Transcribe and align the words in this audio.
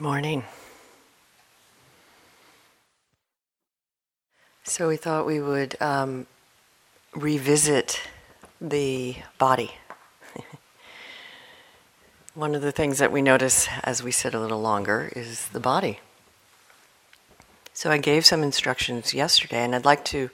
Good 0.00 0.06
morning. 0.06 0.44
So, 4.62 4.88
we 4.88 4.96
thought 4.96 5.26
we 5.26 5.40
would 5.42 5.76
um, 5.78 6.26
revisit 7.14 8.00
the 8.62 9.16
body. 9.36 9.72
One 12.34 12.54
of 12.54 12.62
the 12.62 12.72
things 12.72 12.96
that 12.96 13.12
we 13.12 13.20
notice 13.20 13.68
as 13.84 14.02
we 14.02 14.10
sit 14.10 14.32
a 14.32 14.40
little 14.40 14.62
longer 14.62 15.12
is 15.14 15.48
the 15.48 15.60
body. 15.60 16.00
So, 17.74 17.90
I 17.90 17.98
gave 17.98 18.24
some 18.24 18.42
instructions 18.42 19.12
yesterday, 19.12 19.62
and 19.62 19.74
I'd 19.74 19.84
like 19.84 20.06
to 20.06 20.30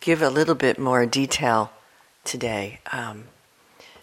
give 0.00 0.22
a 0.22 0.28
little 0.28 0.56
bit 0.56 0.76
more 0.76 1.06
detail 1.06 1.70
today, 2.24 2.80
um, 2.90 3.26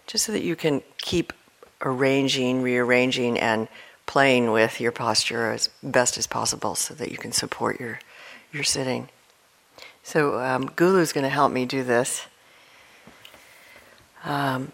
just 0.06 0.24
so 0.24 0.32
that 0.32 0.42
you 0.42 0.56
can 0.56 0.82
keep 0.96 1.34
arranging, 1.82 2.62
rearranging, 2.62 3.38
and 3.38 3.68
playing 4.06 4.52
with 4.52 4.80
your 4.80 4.92
posture 4.92 5.52
as 5.52 5.68
best 5.82 6.16
as 6.16 6.26
possible 6.26 6.74
so 6.74 6.94
that 6.94 7.10
you 7.10 7.18
can 7.18 7.32
support 7.32 7.78
your, 7.80 7.98
your 8.52 8.62
sitting. 8.62 9.08
So, 10.02 10.38
um, 10.40 10.68
Gulu 10.68 11.00
is 11.00 11.12
going 11.12 11.24
to 11.24 11.30
help 11.30 11.52
me 11.52 11.66
do 11.66 11.82
this. 11.82 12.26
Um, 14.24 14.72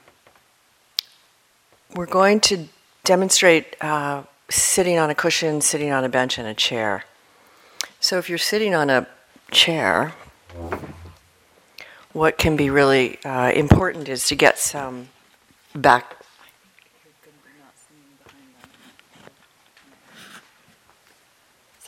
we're 1.94 2.06
going 2.06 2.40
to 2.40 2.68
demonstrate 3.04 3.76
uh, 3.82 4.24
sitting 4.48 4.98
on 4.98 5.10
a 5.10 5.14
cushion, 5.14 5.60
sitting 5.60 5.90
on 5.90 6.04
a 6.04 6.08
bench, 6.08 6.38
and 6.38 6.46
a 6.46 6.54
chair. 6.54 7.04
So, 7.98 8.18
if 8.18 8.28
you're 8.28 8.38
sitting 8.38 8.74
on 8.74 8.90
a 8.90 9.06
chair, 9.50 10.12
what 12.12 12.36
can 12.36 12.56
be 12.56 12.68
really 12.68 13.22
uh, 13.24 13.52
important 13.52 14.08
is 14.08 14.26
to 14.28 14.34
get 14.36 14.58
some 14.58 15.08
back 15.74 16.21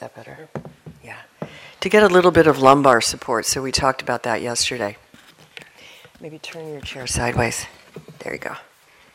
that 0.05 0.14
better? 0.14 0.48
Yeah. 1.02 1.16
To 1.80 1.88
get 1.88 2.02
a 2.02 2.08
little 2.08 2.30
bit 2.30 2.47
of 2.47 2.58
lumbar 2.58 3.00
support, 3.00 3.47
so 3.47 3.62
we 3.62 3.72
talked 3.72 4.02
about 4.02 4.22
that 4.24 4.42
yesterday. 4.42 4.98
Maybe 6.20 6.38
turn 6.38 6.70
your 6.70 6.83
chair 6.83 7.06
sideways. 7.06 7.64
There 8.19 8.34
you 8.34 8.38
go. 8.38 8.55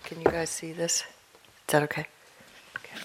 Can 0.04 0.20
you 0.20 0.26
guys 0.26 0.50
see 0.50 0.72
this? 0.72 1.02
Is 1.02 1.06
that 1.68 1.84
okay? 1.84 2.08
okay. 2.78 2.98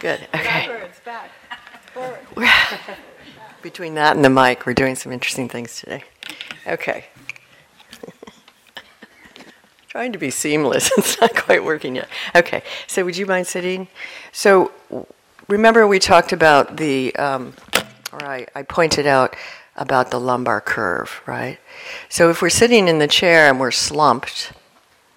Good. 0.00 0.20
Okay. 0.34 0.68
Backwards, 0.68 1.00
back. 1.02 1.30
Forward. 1.94 2.20
Between 3.62 3.94
that 3.94 4.16
and 4.16 4.24
the 4.24 4.28
mic, 4.28 4.66
we're 4.66 4.74
doing 4.74 4.94
some 4.94 5.12
interesting 5.12 5.48
things 5.48 5.80
today. 5.80 6.04
Okay. 6.66 7.06
Trying 9.94 10.12
to 10.12 10.18
be 10.18 10.30
seamless. 10.30 10.90
It's 10.98 11.20
not 11.20 11.36
quite 11.36 11.62
working 11.62 11.94
yet. 11.94 12.08
Okay. 12.34 12.64
So, 12.88 13.04
would 13.04 13.16
you 13.16 13.26
mind 13.26 13.46
sitting? 13.46 13.86
So, 14.32 14.72
remember 15.46 15.86
we 15.86 16.00
talked 16.00 16.32
about 16.32 16.78
the, 16.78 17.14
um, 17.14 17.52
or 18.12 18.24
I, 18.24 18.44
I 18.56 18.64
pointed 18.64 19.06
out 19.06 19.36
about 19.76 20.10
the 20.10 20.18
lumbar 20.18 20.60
curve, 20.60 21.22
right? 21.26 21.60
So, 22.08 22.28
if 22.28 22.42
we're 22.42 22.50
sitting 22.50 22.88
in 22.88 22.98
the 22.98 23.06
chair 23.06 23.48
and 23.48 23.60
we're 23.60 23.70
slumped, 23.70 24.52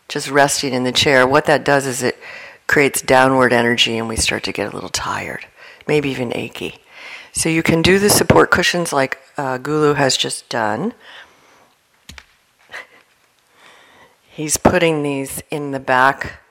just 0.10 0.30
resting 0.30 0.76
in 0.76 0.84
the 0.84 0.92
chair, 0.92 1.26
what 1.26 1.46
that 1.46 1.66
does 1.66 1.88
is 1.88 2.04
it 2.04 2.20
creates 2.68 3.02
downward 3.02 3.54
energy 3.54 3.98
and 3.98 4.08
we 4.08 4.16
start 4.16 4.44
to 4.44 4.52
get 4.52 4.72
a 4.72 4.76
little 4.76 4.90
tired, 4.90 5.48
maybe 5.88 6.12
even 6.12 6.32
achy. 6.38 6.76
So 7.32 7.50
you 7.50 7.64
can 7.64 7.82
do 7.82 7.98
the 7.98 8.12
support 8.12 8.52
cushions 8.52 8.94
like 8.94 9.18
uh, 9.38 9.58
Gulu 9.58 9.96
has 9.96 10.18
just 10.18 10.50
done. 10.50 10.94
He's 14.38 14.56
putting 14.56 15.02
these 15.02 15.42
in 15.50 15.72
the 15.72 15.80
back, 15.80 16.42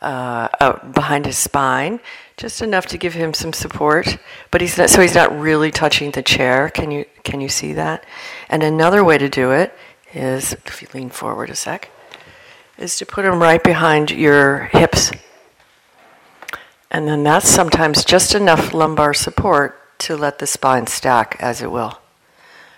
uh, 0.00 0.46
out 0.60 0.94
behind 0.94 1.26
his 1.26 1.36
spine, 1.36 1.98
just 2.36 2.62
enough 2.62 2.86
to 2.86 2.96
give 2.96 3.12
him 3.12 3.34
some 3.34 3.52
support. 3.52 4.18
But 4.52 4.60
he's 4.60 4.78
not, 4.78 4.88
so 4.88 5.02
he's 5.02 5.16
not 5.16 5.36
really 5.36 5.72
touching 5.72 6.12
the 6.12 6.22
chair. 6.22 6.70
Can 6.70 6.92
you 6.92 7.06
can 7.24 7.40
you 7.40 7.48
see 7.48 7.72
that? 7.72 8.04
And 8.48 8.62
another 8.62 9.02
way 9.02 9.18
to 9.18 9.28
do 9.28 9.50
it 9.50 9.74
is, 10.14 10.52
if 10.64 10.80
you 10.80 10.86
lean 10.94 11.10
forward 11.10 11.50
a 11.50 11.56
sec, 11.56 11.90
is 12.78 12.96
to 12.98 13.04
put 13.04 13.24
them 13.24 13.42
right 13.42 13.64
behind 13.64 14.12
your 14.12 14.66
hips. 14.66 15.10
And 16.88 17.08
then 17.08 17.24
that's 17.24 17.48
sometimes 17.48 18.04
just 18.04 18.32
enough 18.36 18.72
lumbar 18.72 19.12
support 19.12 19.98
to 20.02 20.16
let 20.16 20.38
the 20.38 20.46
spine 20.46 20.86
stack 20.86 21.36
as 21.40 21.62
it 21.62 21.72
will. 21.72 21.98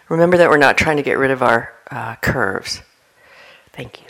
Remember 0.08 0.38
that 0.38 0.48
we're 0.48 0.56
not 0.56 0.78
trying 0.78 0.96
to 0.96 1.02
get 1.02 1.18
rid 1.18 1.30
of 1.30 1.42
our 1.42 1.74
uh, 1.90 2.16
curves. 2.22 2.80
Thank 3.74 4.00
you. 4.00 4.09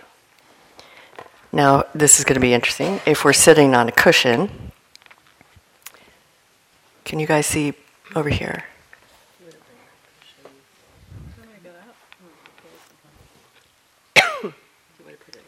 Now, 1.52 1.84
this 1.94 2.20
is 2.20 2.24
going 2.24 2.34
to 2.34 2.40
be 2.40 2.54
interesting. 2.54 3.00
If 3.04 3.24
we're 3.24 3.32
sitting 3.32 3.74
on 3.74 3.88
a 3.88 3.92
cushion, 3.92 4.70
can 7.04 7.18
you 7.18 7.26
guys 7.26 7.46
see 7.46 7.74
over 8.14 8.28
here? 8.28 8.64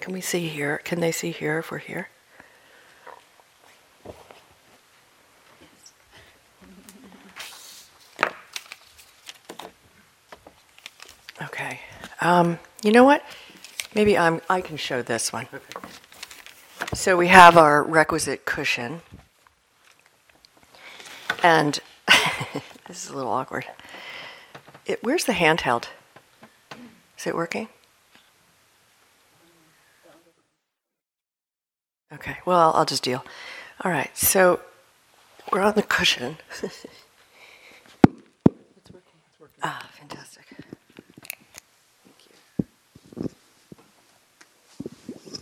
Can 0.01 0.13
we 0.13 0.21
see 0.21 0.49
here? 0.49 0.79
Can 0.79 0.99
they 0.99 1.13
see 1.13 1.31
here 1.31 1.61
if 1.61 1.71
we're 1.71 1.79
here? 1.79 2.09
Okay. 11.41 11.81
Um, 12.21 12.59
you 12.83 12.91
know 12.91 13.05
what? 13.05 13.25
Maybe 13.95 14.17
I'm, 14.17 14.41
I 14.49 14.61
can 14.61 14.77
show 14.77 15.03
this 15.03 15.33
one. 15.33 15.47
So 16.95 17.17
we 17.17 17.29
have 17.29 17.57
our 17.57 17.83
requisite 17.83 18.45
cushion. 18.45 19.03
And 21.43 21.81
this 22.89 23.05
is 23.05 23.11
a 23.11 23.17
little 23.17 23.33
awkward. 23.33 23.67
It, 24.87 25.03
where's 25.03 25.25
the 25.25 25.33
handheld? 25.33 25.87
Is 27.19 27.27
it 27.27 27.35
working? 27.35 27.69
Okay, 32.13 32.37
well, 32.45 32.73
I'll 32.75 32.85
just 32.85 33.03
deal. 33.03 33.25
All 33.85 33.91
right, 33.91 34.17
so 34.17 34.61
we're 35.51 35.61
on 35.61 35.75
the 35.75 35.83
cushion. 35.83 36.37
ah, 39.63 39.89
fantastic. 39.99 40.47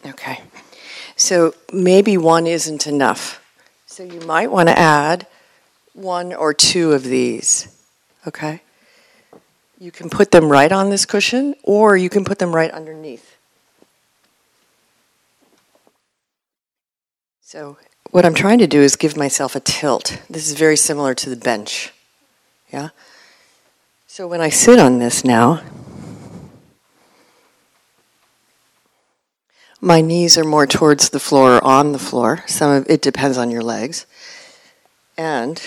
Okay, 0.07 0.41
so 1.31 1.55
maybe 1.73 2.19
one 2.19 2.49
isn't 2.49 2.89
enough. 2.89 3.41
So 3.87 4.03
you 4.03 4.19
might 4.23 4.51
want 4.51 4.69
to 4.69 4.77
add 4.77 5.29
one 5.93 6.33
or 6.33 6.53
two 6.53 6.91
of 6.91 7.05
these. 7.05 7.69
Okay? 8.27 8.63
You 9.79 9.93
can 9.93 10.11
put 10.11 10.33
them 10.33 10.49
right 10.49 10.73
on 10.73 10.91
this 10.91 11.07
cushion, 11.07 11.55
or 11.63 11.97
you 11.97 12.11
can 12.11 12.25
put 12.25 12.41
them 12.41 12.53
right 12.53 12.73
underneath. 12.73 13.37
So, 17.43 17.79
what 18.11 18.27
I'm 18.27 18.35
trying 18.35 18.59
to 18.59 18.67
do 18.67 18.81
is 18.81 18.97
give 18.97 19.17
myself 19.17 19.55
a 19.55 19.61
tilt. 19.61 20.21
This 20.29 20.49
is 20.49 20.55
very 20.55 20.77
similar 20.77 21.15
to 21.15 21.31
the 21.31 21.37
bench. 21.37 21.93
Yeah? 22.73 22.89
So, 24.09 24.27
when 24.27 24.41
I 24.41 24.49
sit 24.49 24.81
on 24.81 24.99
this 24.99 25.25
now, 25.25 25.63
my 29.81 30.01
knees 30.01 30.37
are 30.37 30.45
more 30.45 30.67
towards 30.67 31.11
the 31.11 31.21
floor 31.21 31.57
or 31.57 31.65
on 31.65 31.93
the 31.93 31.99
floor. 31.99 32.45
Some 32.47 32.71
of 32.71 32.91
it 32.91 33.03
depends 33.03 33.39
on 33.39 33.51
your 33.51 33.63
legs. 33.63 34.07
And 35.17 35.63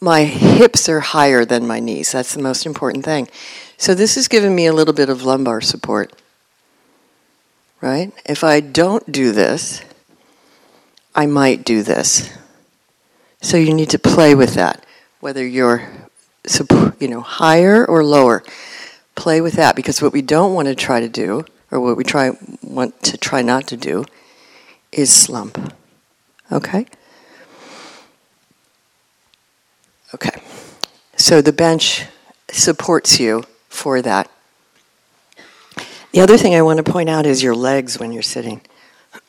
my 0.00 0.24
hips 0.24 0.88
are 0.88 1.00
higher 1.00 1.44
than 1.44 1.66
my 1.66 1.80
knees. 1.80 2.12
That's 2.12 2.34
the 2.34 2.42
most 2.42 2.66
important 2.66 3.04
thing. 3.04 3.28
So, 3.76 3.94
this 3.94 4.16
is 4.16 4.28
giving 4.28 4.54
me 4.54 4.66
a 4.66 4.72
little 4.72 4.94
bit 4.94 5.08
of 5.08 5.24
lumbar 5.24 5.60
support. 5.60 6.12
Right? 7.80 8.12
If 8.26 8.44
I 8.44 8.60
don't 8.60 9.10
do 9.10 9.32
this, 9.32 9.82
I 11.14 11.26
might 11.26 11.64
do 11.64 11.82
this. 11.82 12.30
So 13.42 13.56
you 13.56 13.74
need 13.74 13.90
to 13.90 13.98
play 13.98 14.34
with 14.34 14.54
that, 14.54 14.84
whether 15.20 15.44
you're 15.44 15.86
you 16.98 17.08
know 17.08 17.20
higher 17.20 17.84
or 17.84 18.04
lower. 18.04 18.42
Play 19.14 19.40
with 19.40 19.54
that 19.54 19.76
because 19.76 20.00
what 20.00 20.12
we 20.12 20.22
don't 20.22 20.54
want 20.54 20.68
to 20.68 20.74
try 20.74 21.00
to 21.00 21.08
do, 21.08 21.44
or 21.72 21.80
what 21.80 21.96
we 21.96 22.04
try 22.04 22.30
want 22.62 23.02
to 23.02 23.16
try 23.16 23.42
not 23.42 23.66
to 23.68 23.76
do, 23.76 24.04
is 24.92 25.12
slump. 25.12 25.74
Okay. 26.52 26.86
Okay. 30.14 30.42
So 31.16 31.40
the 31.40 31.52
bench 31.52 32.04
supports 32.50 33.18
you 33.18 33.44
for 33.68 34.02
that. 34.02 34.30
The 36.12 36.20
other 36.20 36.36
thing 36.36 36.54
I 36.54 36.60
want 36.60 36.84
to 36.84 36.92
point 36.92 37.08
out 37.08 37.24
is 37.24 37.42
your 37.42 37.54
legs 37.54 37.98
when 37.98 38.12
you're 38.12 38.22
sitting. 38.22 38.60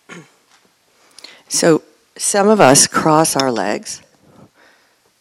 So 1.47 1.83
some 2.17 2.47
of 2.47 2.59
us 2.59 2.87
cross 2.87 3.35
our 3.35 3.51
legs 3.51 4.01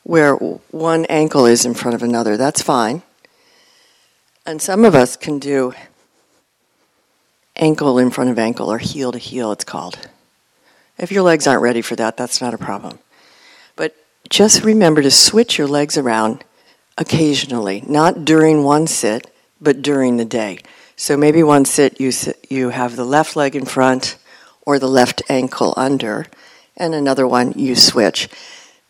where 0.02 0.34
one 0.36 1.04
ankle 1.06 1.44
is 1.44 1.66
in 1.66 1.74
front 1.74 1.94
of 1.94 2.02
another. 2.02 2.38
That's 2.38 2.62
fine. 2.62 3.02
And 4.46 4.62
some 4.62 4.86
of 4.86 4.94
us 4.94 5.14
can 5.14 5.38
do 5.38 5.74
ankle 7.56 7.98
in 7.98 8.10
front 8.10 8.30
of 8.30 8.38
ankle 8.38 8.70
or 8.70 8.78
heel 8.78 9.12
to 9.12 9.18
heel, 9.18 9.52
it's 9.52 9.64
called. 9.64 9.98
If 10.98 11.10
your 11.10 11.22
legs 11.22 11.46
aren't 11.46 11.62
ready 11.62 11.82
for 11.82 11.96
that, 11.96 12.16
that's 12.16 12.40
not 12.40 12.54
a 12.54 12.58
problem. 12.58 12.98
But 13.76 13.96
just 14.28 14.62
remember 14.62 15.02
to 15.02 15.10
switch 15.10 15.58
your 15.58 15.66
legs 15.66 15.96
around 15.96 16.44
occasionally, 16.98 17.82
not 17.86 18.24
during 18.24 18.62
one 18.62 18.86
sit, 18.86 19.30
but 19.60 19.82
during 19.82 20.16
the 20.16 20.24
day. 20.24 20.58
So 20.96 21.16
maybe 21.16 21.42
one 21.42 21.64
sit 21.64 22.00
you, 22.00 22.12
sit, 22.12 22.46
you 22.50 22.70
have 22.70 22.96
the 22.96 23.04
left 23.04 23.36
leg 23.36 23.56
in 23.56 23.64
front 23.64 24.16
or 24.62 24.78
the 24.78 24.88
left 24.88 25.22
ankle 25.28 25.74
under, 25.76 26.26
and 26.76 26.94
another 26.94 27.26
one 27.26 27.52
you 27.56 27.74
switch. 27.74 28.28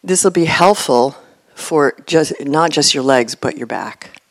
This 0.02 0.24
will 0.24 0.30
be 0.32 0.44
helpful 0.44 1.16
for 1.54 1.94
just 2.06 2.44
not 2.44 2.70
just 2.70 2.94
your 2.94 3.02
legs 3.02 3.34
but 3.34 3.56
your 3.56 3.66
back. 3.66 4.21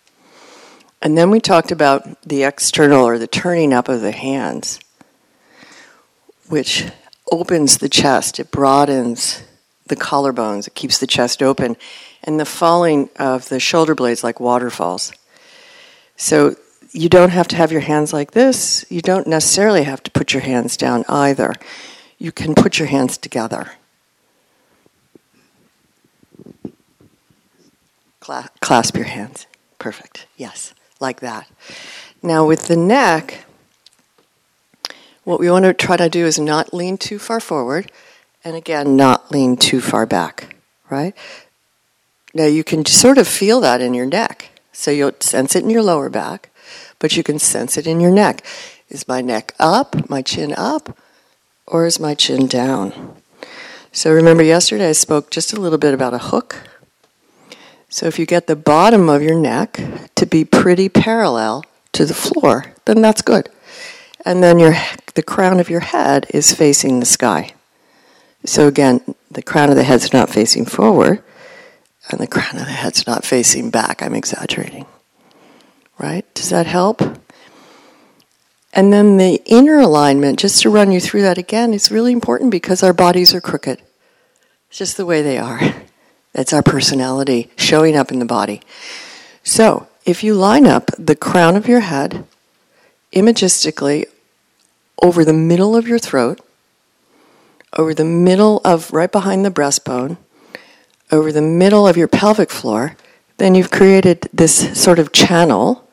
And 1.02 1.18
then 1.18 1.32
we 1.32 1.40
talked 1.40 1.72
about 1.72 2.22
the 2.22 2.44
external 2.44 3.04
or 3.04 3.18
the 3.18 3.28
turning 3.28 3.74
up 3.74 3.90
of 3.90 4.02
the 4.02 4.12
hands, 4.12 4.80
which 6.48 6.86
opens 7.32 7.80
the 7.80 7.90
chest, 7.90 8.40
it 8.40 8.52
broadens 8.52 9.44
the 9.88 9.96
collarbones, 9.96 10.68
it 10.68 10.76
keeps 10.76 11.00
the 11.00 11.08
chest 11.08 11.42
open, 11.42 11.76
and 12.24 12.40
the 12.40 12.46
falling 12.46 13.10
of 13.18 13.50
the 13.50 13.60
shoulder 13.60 13.96
blades 13.96 14.24
like 14.24 14.40
waterfalls. 14.40 15.12
So 16.18 16.56
you 16.92 17.10
don't 17.10 17.30
have 17.30 17.48
to 17.48 17.56
have 17.56 17.72
your 17.72 17.82
hands 17.82 18.14
like 18.14 18.32
this. 18.32 18.86
You 18.90 19.02
don't 19.02 19.26
necessarily 19.26 19.84
have 19.84 20.04
to 20.04 20.12
put 20.12 20.34
your 20.34 20.44
hands 20.44 20.78
down 20.78 21.04
either. 21.10 21.56
You 22.20 22.32
can 22.32 22.54
put 22.54 22.78
your 22.78 22.90
hands 22.90 23.18
together. 23.18 23.72
Cla- 28.20 28.52
clasp 28.60 28.96
your 28.98 29.06
hands. 29.06 29.48
Perfect. 29.80 30.28
Yes 30.38 30.76
like 31.02 31.20
that. 31.22 31.48
Now, 32.24 32.46
with 32.46 32.68
the 32.68 32.78
neck, 32.78 33.46
what 35.24 35.40
we 35.40 35.50
want 35.50 35.66
to 35.66 35.74
try 35.74 35.98
to 35.98 36.10
do 36.10 36.26
is 36.26 36.40
not 36.40 36.74
lean 36.74 36.98
too 36.98 37.20
far 37.20 37.40
forward, 37.40 37.92
and 38.44 38.56
again, 38.56 38.96
not 38.96 39.32
lean 39.32 39.58
too 39.58 39.82
far 39.82 40.06
back, 40.06 40.56
right? 40.90 41.16
Now, 42.34 42.46
you 42.46 42.64
can 42.64 42.86
sort 42.86 43.18
of 43.18 43.28
feel 43.28 43.60
that 43.62 43.82
in 43.82 43.94
your 43.94 44.06
neck. 44.06 44.50
So 44.72 44.90
you'll 44.90 45.12
sense 45.20 45.56
it 45.56 45.64
in 45.64 45.70
your 45.70 45.84
lower 45.84 46.10
back, 46.10 46.50
but 47.00 47.18
you 47.18 47.24
can 47.24 47.40
sense 47.40 47.78
it 47.78 47.86
in 47.86 48.00
your 48.00 48.12
neck. 48.12 48.46
Is 48.90 49.08
my 49.08 49.22
neck 49.22 49.54
up, 49.60 50.10
my 50.10 50.22
chin 50.22 50.54
up, 50.58 50.98
or 51.68 51.86
is 51.86 52.00
my 52.00 52.16
chin 52.16 52.48
down? 52.48 53.16
So 53.92 54.12
remember, 54.12 54.44
yesterday 54.44 54.90
I 54.90 54.94
spoke 54.94 55.30
just 55.30 55.54
a 55.54 55.60
little 55.60 55.78
bit 55.78 55.94
about 55.94 56.14
a 56.14 56.20
hook 56.20 56.71
so 57.92 58.08
if 58.08 58.18
you 58.18 58.26
get 58.26 58.48
the 58.48 58.56
bottom 58.56 59.10
of 59.10 59.22
your 59.22 59.38
neck 59.38 59.82
to 60.16 60.26
be 60.26 60.46
pretty 60.46 60.88
parallel 60.88 61.66
to 61.92 62.06
the 62.06 62.14
floor, 62.14 62.74
then 62.86 63.02
that's 63.02 63.22
good. 63.22 63.50
And 64.26 64.42
then 64.42 64.60
your 64.60 64.76
the 65.14 65.22
crown 65.22 65.60
of 65.60 65.70
your 65.70 65.82
head 65.82 66.26
is 66.30 66.56
facing 66.56 67.02
the 67.02 67.06
sky. 67.06 67.54
So 68.46 68.68
again, 68.68 69.02
the 69.30 69.42
crown 69.42 69.70
of 69.70 69.76
the 69.76 69.84
head's 69.84 70.14
not 70.14 70.30
facing 70.30 70.66
forward, 70.66 71.22
and 72.10 72.22
the 72.22 72.28
crown 72.28 72.62
of 72.62 72.66
the 72.66 72.72
head's 72.72 73.06
not 73.06 73.26
facing 73.26 73.70
back. 73.70 74.02
I'm 74.02 74.16
exaggerating. 74.16 74.86
Right? 76.00 76.26
Does 76.34 76.50
that 76.50 76.68
help? 76.68 77.02
And 78.74 78.94
then 78.94 79.18
the 79.18 79.42
inner 79.46 79.80
alignment, 79.80 80.40
just 80.40 80.62
to 80.62 80.70
run 80.70 80.94
you 80.94 81.02
through 81.02 81.24
that 81.24 81.38
again, 81.38 81.74
is 81.74 81.92
really 81.92 82.14
important 82.14 82.52
because 82.52 82.84
our 82.84 82.94
bodies 82.94 83.34
are 83.36 83.42
crooked. 83.42 83.82
It's 84.70 84.78
just 84.78 84.96
the 84.96 85.06
way 85.06 85.22
they 85.22 85.38
are. 85.38 85.60
That's 86.34 86.54
our 86.54 86.64
personality 86.64 87.52
showing 87.58 87.96
up 87.96 88.12
in 88.12 88.20
the 88.20 88.26
body. 88.26 88.62
So, 89.44 89.88
if 90.06 90.24
you 90.24 90.34
line 90.34 90.66
up 90.66 90.90
the 90.98 91.16
crown 91.16 91.56
of 91.56 91.68
your 91.68 91.82
head 91.82 92.26
imagistically 93.14 94.06
over 95.02 95.26
the 95.26 95.34
middle 95.34 95.76
of 95.76 95.88
your 95.88 96.00
throat, 96.00 96.40
over 97.78 97.94
the 97.94 98.06
middle 98.06 98.62
of 98.64 98.92
right 98.92 99.12
behind 99.12 99.46
the 99.46 99.52
breastbone, 99.52 100.18
over 101.12 101.32
the 101.32 101.42
middle 101.42 101.88
of 101.88 101.98
your 101.98 102.08
pelvic 102.08 102.50
floor, 102.50 102.96
then 103.38 103.56
you've 103.56 103.72
created 103.72 104.30
this 104.34 104.80
sort 104.80 105.00
of 105.00 105.12
channel 105.12 105.88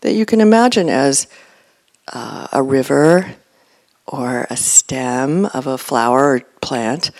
that 0.00 0.12
you 0.12 0.26
can 0.26 0.40
imagine 0.40 0.88
as 0.88 1.26
uh, 2.12 2.48
a 2.52 2.62
river 2.62 3.34
or 4.06 4.46
a 4.50 4.56
stem 4.56 5.46
of 5.46 5.66
a 5.66 5.78
flower 5.78 6.34
or 6.34 6.40
plant 6.60 7.10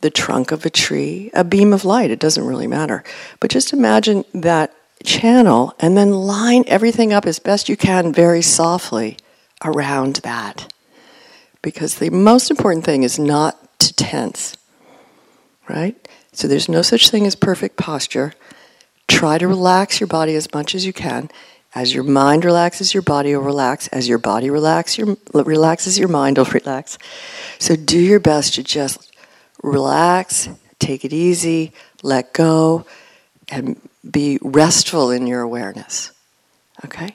the 0.00 0.10
trunk 0.10 0.50
of 0.52 0.64
a 0.64 0.70
tree, 0.70 1.30
a 1.34 1.44
beam 1.44 1.72
of 1.72 1.84
light, 1.84 2.10
it 2.10 2.18
doesn't 2.18 2.46
really 2.46 2.66
matter. 2.66 3.04
But 3.38 3.50
just 3.50 3.72
imagine 3.72 4.24
that 4.32 4.74
channel 5.04 5.74
and 5.78 5.96
then 5.96 6.12
line 6.12 6.64
everything 6.66 7.12
up 7.12 7.26
as 7.26 7.38
best 7.38 7.68
you 7.68 7.76
can 7.76 8.12
very 8.12 8.42
softly 8.42 9.16
around 9.64 10.16
that. 10.16 10.72
Because 11.62 11.96
the 11.96 12.10
most 12.10 12.50
important 12.50 12.84
thing 12.84 13.02
is 13.02 13.18
not 13.18 13.78
to 13.80 13.92
tense, 13.92 14.56
right? 15.68 15.96
So 16.32 16.48
there's 16.48 16.68
no 16.68 16.82
such 16.82 17.10
thing 17.10 17.26
as 17.26 17.34
perfect 17.34 17.76
posture. 17.76 18.32
Try 19.08 19.38
to 19.38 19.48
relax 19.48 20.00
your 20.00 20.06
body 20.06 20.34
as 20.36 20.52
much 20.54 20.74
as 20.74 20.86
you 20.86 20.92
can. 20.92 21.30
As 21.74 21.94
your 21.94 22.02
mind 22.02 22.44
relaxes, 22.44 22.94
your 22.94 23.02
body 23.02 23.34
will 23.34 23.44
relax. 23.44 23.86
As 23.88 24.08
your 24.08 24.18
body 24.18 24.50
relax, 24.50 24.98
your, 24.98 25.16
relaxes, 25.32 25.98
your 25.98 26.08
mind 26.08 26.38
will 26.38 26.46
relax. 26.46 26.98
So 27.58 27.76
do 27.76 27.98
your 27.98 28.20
best 28.20 28.54
to 28.54 28.62
just 28.62 29.09
relax, 29.62 30.48
take 30.78 31.04
it 31.04 31.12
easy, 31.12 31.72
let 32.02 32.32
go, 32.32 32.86
and 33.48 33.80
be 34.08 34.38
restful 34.42 35.10
in 35.10 35.26
your 35.26 35.42
awareness. 35.42 36.12
Okay? 36.84 37.14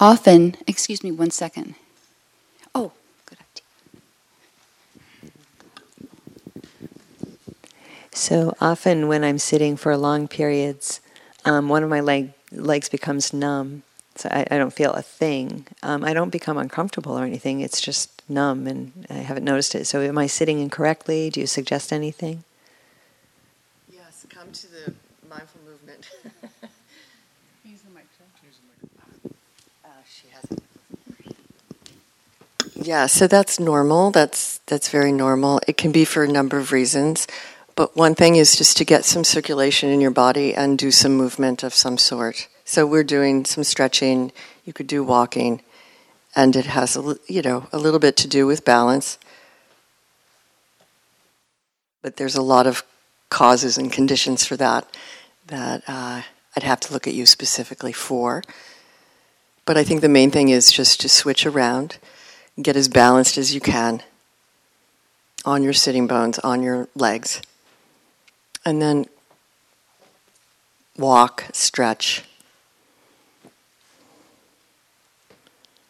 Often, 0.00 0.56
excuse 0.68 1.02
me 1.02 1.10
one 1.10 1.30
second. 1.32 1.74
Oh, 2.72 2.92
good 3.26 3.38
idea. 3.40 4.00
So 8.12 8.54
often, 8.60 9.08
when 9.08 9.24
I'm 9.24 9.38
sitting 9.38 9.76
for 9.76 9.96
long 9.96 10.28
periods, 10.28 11.00
um, 11.44 11.68
one 11.68 11.82
of 11.82 11.90
my 11.90 12.00
leg, 12.00 12.32
legs 12.52 12.88
becomes 12.88 13.32
numb. 13.32 13.82
So 14.14 14.28
I, 14.32 14.46
I 14.52 14.58
don't 14.58 14.72
feel 14.72 14.92
a 14.92 15.02
thing. 15.02 15.66
Um, 15.82 16.04
I 16.04 16.12
don't 16.12 16.30
become 16.30 16.58
uncomfortable 16.58 17.18
or 17.18 17.24
anything. 17.24 17.60
It's 17.60 17.80
just 17.80 18.22
numb, 18.28 18.68
and 18.68 19.04
I 19.10 19.14
haven't 19.14 19.44
noticed 19.44 19.74
it. 19.74 19.86
So, 19.86 20.00
am 20.00 20.18
I 20.18 20.28
sitting 20.28 20.60
incorrectly? 20.60 21.28
Do 21.30 21.40
you 21.40 21.46
suggest 21.48 21.92
anything? 21.92 22.44
Yes, 23.92 24.26
come 24.28 24.52
to 24.52 24.66
the 24.70 24.94
mindful 25.28 25.60
movement. 25.66 26.08
Yeah, 32.80 33.06
so 33.06 33.26
that's 33.26 33.58
normal. 33.58 34.10
That's 34.10 34.58
that's 34.66 34.88
very 34.88 35.12
normal. 35.12 35.60
It 35.66 35.76
can 35.76 35.90
be 35.90 36.04
for 36.04 36.22
a 36.22 36.28
number 36.28 36.58
of 36.58 36.70
reasons, 36.70 37.26
but 37.74 37.96
one 37.96 38.14
thing 38.14 38.36
is 38.36 38.56
just 38.56 38.76
to 38.76 38.84
get 38.84 39.04
some 39.04 39.24
circulation 39.24 39.88
in 39.90 40.00
your 40.00 40.12
body 40.12 40.54
and 40.54 40.78
do 40.78 40.90
some 40.90 41.16
movement 41.16 41.62
of 41.62 41.74
some 41.74 41.98
sort. 41.98 42.48
So 42.64 42.86
we're 42.86 43.04
doing 43.04 43.44
some 43.44 43.64
stretching. 43.64 44.30
You 44.64 44.72
could 44.72 44.86
do 44.86 45.02
walking, 45.02 45.62
and 46.36 46.54
it 46.54 46.66
has 46.66 46.96
a 46.96 47.16
you 47.26 47.42
know 47.42 47.66
a 47.72 47.78
little 47.78 47.98
bit 47.98 48.16
to 48.18 48.28
do 48.28 48.46
with 48.46 48.64
balance. 48.64 49.18
But 52.00 52.16
there's 52.16 52.36
a 52.36 52.42
lot 52.42 52.66
of 52.66 52.84
causes 53.28 53.76
and 53.76 53.92
conditions 53.92 54.44
for 54.44 54.56
that 54.56 54.86
that 55.48 55.82
uh, 55.88 56.22
I'd 56.56 56.62
have 56.62 56.80
to 56.80 56.92
look 56.92 57.08
at 57.08 57.14
you 57.14 57.26
specifically 57.26 57.92
for. 57.92 58.44
But 59.68 59.76
I 59.76 59.84
think 59.84 60.00
the 60.00 60.08
main 60.08 60.30
thing 60.30 60.48
is 60.48 60.72
just 60.72 60.98
to 61.02 61.10
switch 61.10 61.44
around 61.44 61.98
Get 62.60 62.74
as 62.74 62.88
balanced 62.88 63.36
as 63.36 63.54
you 63.54 63.60
can 63.60 64.02
on 65.44 65.62
your 65.62 65.74
sitting 65.74 66.06
bones, 66.06 66.38
on 66.38 66.62
your 66.62 66.88
legs. 66.94 67.42
And 68.64 68.80
then 68.80 69.04
walk, 70.96 71.44
stretch. 71.52 72.24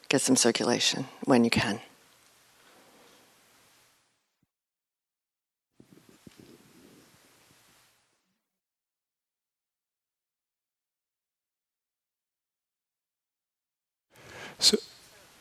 Get 0.08 0.22
some 0.22 0.34
circulation 0.34 1.06
when 1.24 1.44
you 1.44 1.50
can. 1.50 1.80
So 14.58 14.76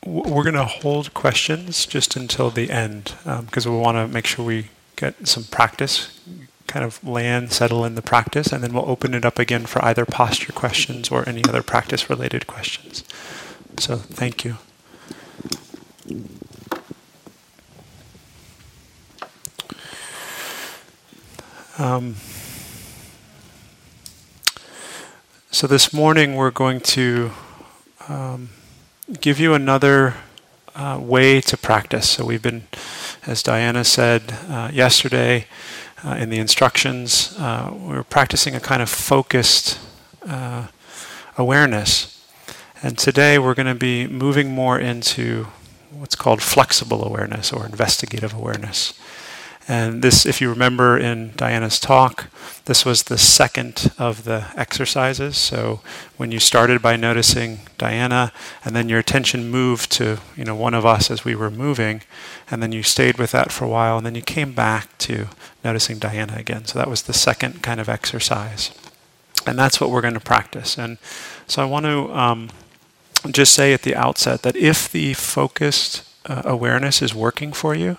we're 0.06 0.44
going 0.44 0.56
to 0.56 0.66
hold 0.66 1.14
questions 1.14 1.86
just 1.86 2.16
until 2.16 2.50
the 2.50 2.70
end 2.72 3.16
because 3.24 3.66
um, 3.66 3.74
we 3.74 3.80
want 3.80 3.98
to 3.98 4.08
make 4.08 4.26
sure 4.26 4.46
we 4.46 4.70
get 4.96 5.28
some 5.28 5.44
practice, 5.46 6.20
kind 6.68 6.86
of 6.86 7.04
land, 7.04 7.52
settle 7.52 7.84
in 7.84 7.96
the 7.96 8.02
practice, 8.02 8.52
and 8.52 8.64
then 8.64 8.74
we'll 8.74 8.90
open 8.90 9.14
it 9.14 9.26
up 9.26 9.40
again 9.40 9.66
for 9.66 9.84
either 9.84 10.06
posture 10.06 10.54
questions 10.54 11.10
or 11.10 11.28
any 11.28 11.44
other 11.46 11.64
practice 11.64 12.10
related 12.10 12.48
questions. 12.48 13.04
So 13.80 13.96
thank 13.98 14.44
you. 14.46 14.58
Um, 21.80 22.16
so 25.52 25.68
this 25.68 25.94
morning 25.94 26.36
we're 26.36 26.50
going 26.50 26.80
to 26.82 27.32
um, 28.10 28.50
give 29.14 29.40
you 29.40 29.54
another 29.54 30.16
uh, 30.76 31.00
way 31.02 31.40
to 31.42 31.56
practice. 31.56 32.10
So 32.10 32.26
we've 32.26 32.42
been, 32.42 32.68
as 33.26 33.42
Diana 33.42 33.84
said 33.84 34.34
uh, 34.50 34.70
yesterday 34.74 35.48
uh, 36.04 36.16
in 36.16 36.30
the 36.30 36.38
instructions, 36.38 37.34
uh, 37.38 37.74
we 37.74 37.96
are 37.96 38.04
practicing 38.04 38.54
a 38.54 38.60
kind 38.60 38.82
of 38.82 38.90
focused 38.90 39.80
uh, 40.28 40.68
awareness. 41.38 42.14
And 42.84 42.98
today 42.98 43.40
we're 43.40 43.54
going 43.56 43.68
to 43.68 43.76
be 43.76 44.08
moving 44.08 44.52
more 44.52 44.78
into 44.78 45.48
what's 45.90 46.16
called 46.16 46.42
flexible 46.42 47.04
awareness 47.06 47.54
or 47.54 47.66
investigative 47.66 48.34
awareness. 48.34 48.94
And 49.68 50.02
this, 50.02 50.26
if 50.26 50.40
you 50.40 50.50
remember 50.50 50.98
in 50.98 51.34
Diana's 51.36 51.78
talk, 51.80 52.28
this 52.66 52.86
was 52.86 53.04
the 53.04 53.18
second 53.18 53.92
of 53.98 54.24
the 54.24 54.48
exercises. 54.56 55.38
So 55.38 55.82
when 56.16 56.32
you 56.32 56.40
started 56.40 56.82
by 56.82 56.96
noticing 56.96 57.60
Diana, 57.78 58.32
and 58.64 58.76
then 58.76 58.88
your 58.88 59.00
attention 59.00 59.50
moved 59.50 59.92
to 59.94 60.20
you 60.38 60.46
know 60.46 60.56
one 60.56 60.74
of 60.74 60.86
us 60.86 61.12
as 61.12 61.26
we 61.26 61.36
were 61.36 61.52
moving, 61.52 62.02
and 62.50 62.64
then 62.64 62.72
you 62.72 62.82
stayed 62.82 63.18
with 63.18 63.32
that 63.32 63.52
for 63.52 63.66
a 63.66 63.70
while, 63.70 63.98
and 63.98 64.06
then 64.06 64.16
you 64.16 64.22
came 64.22 64.54
back 64.54 64.98
to 65.00 65.28
noticing 65.66 66.00
Diana 66.00 66.36
again. 66.38 66.66
So 66.66 66.80
that 66.80 66.90
was 66.90 67.04
the 67.04 67.14
second 67.14 67.62
kind 67.62 67.82
of 67.82 67.90
exercise, 67.90 68.72
and 69.46 69.60
that's 69.60 69.82
what 69.82 69.90
we're 69.90 70.02
going 70.02 70.14
to 70.14 70.20
practice. 70.22 70.78
And 70.78 70.98
so 71.46 71.62
I 71.62 71.66
want 71.66 71.86
to 71.86 72.14
um, 72.14 72.50
just 73.32 73.54
say 73.54 73.74
at 73.74 73.82
the 73.82 73.96
outset 73.96 74.44
that 74.44 74.56
if 74.56 74.90
the 74.90 75.14
focused 75.14 76.04
uh, 76.26 76.42
awareness 76.46 77.02
is 77.02 77.14
working 77.14 77.52
for 77.52 77.76
you, 77.76 77.98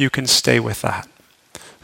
you 0.00 0.10
can 0.10 0.26
stay 0.26 0.58
with 0.58 0.82
that. 0.82 1.08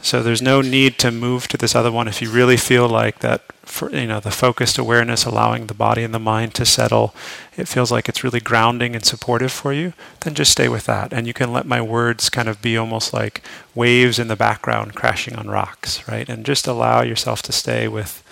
So 0.01 0.21
there's 0.21 0.41
no 0.41 0.61
need 0.61 0.97
to 0.99 1.11
move 1.11 1.47
to 1.47 1.57
this 1.57 1.75
other 1.75 1.91
one 1.91 2.07
if 2.07 2.21
you 2.21 2.29
really 2.29 2.57
feel 2.57 2.87
like 2.87 3.19
that 3.19 3.41
for, 3.63 3.91
you 3.91 4.07
know 4.07 4.19
the 4.19 4.31
focused 4.31 4.77
awareness 4.77 5.25
allowing 5.25 5.67
the 5.67 5.73
body 5.73 6.03
and 6.03 6.13
the 6.13 6.19
mind 6.19 6.53
to 6.53 6.65
settle 6.65 7.13
it 7.57 7.67
feels 7.67 7.91
like 7.91 8.07
it's 8.07 8.23
really 8.23 8.39
grounding 8.39 8.95
and 8.95 9.03
supportive 9.03 9.51
for 9.51 9.73
you 9.73 9.91
then 10.21 10.33
just 10.33 10.51
stay 10.51 10.69
with 10.69 10.85
that. 10.85 11.11
And 11.11 11.27
you 11.27 11.33
can 11.33 11.51
let 11.51 11.65
my 11.65 11.81
words 11.81 12.29
kind 12.29 12.47
of 12.47 12.61
be 12.61 12.77
almost 12.77 13.13
like 13.13 13.41
waves 13.75 14.19
in 14.19 14.29
the 14.29 14.35
background 14.35 14.95
crashing 14.95 15.35
on 15.35 15.49
rocks 15.49 16.07
right? 16.07 16.29
And 16.29 16.45
just 16.45 16.67
allow 16.67 17.01
yourself 17.01 17.41
to 17.43 17.51
stay 17.51 17.87
with 17.87 18.23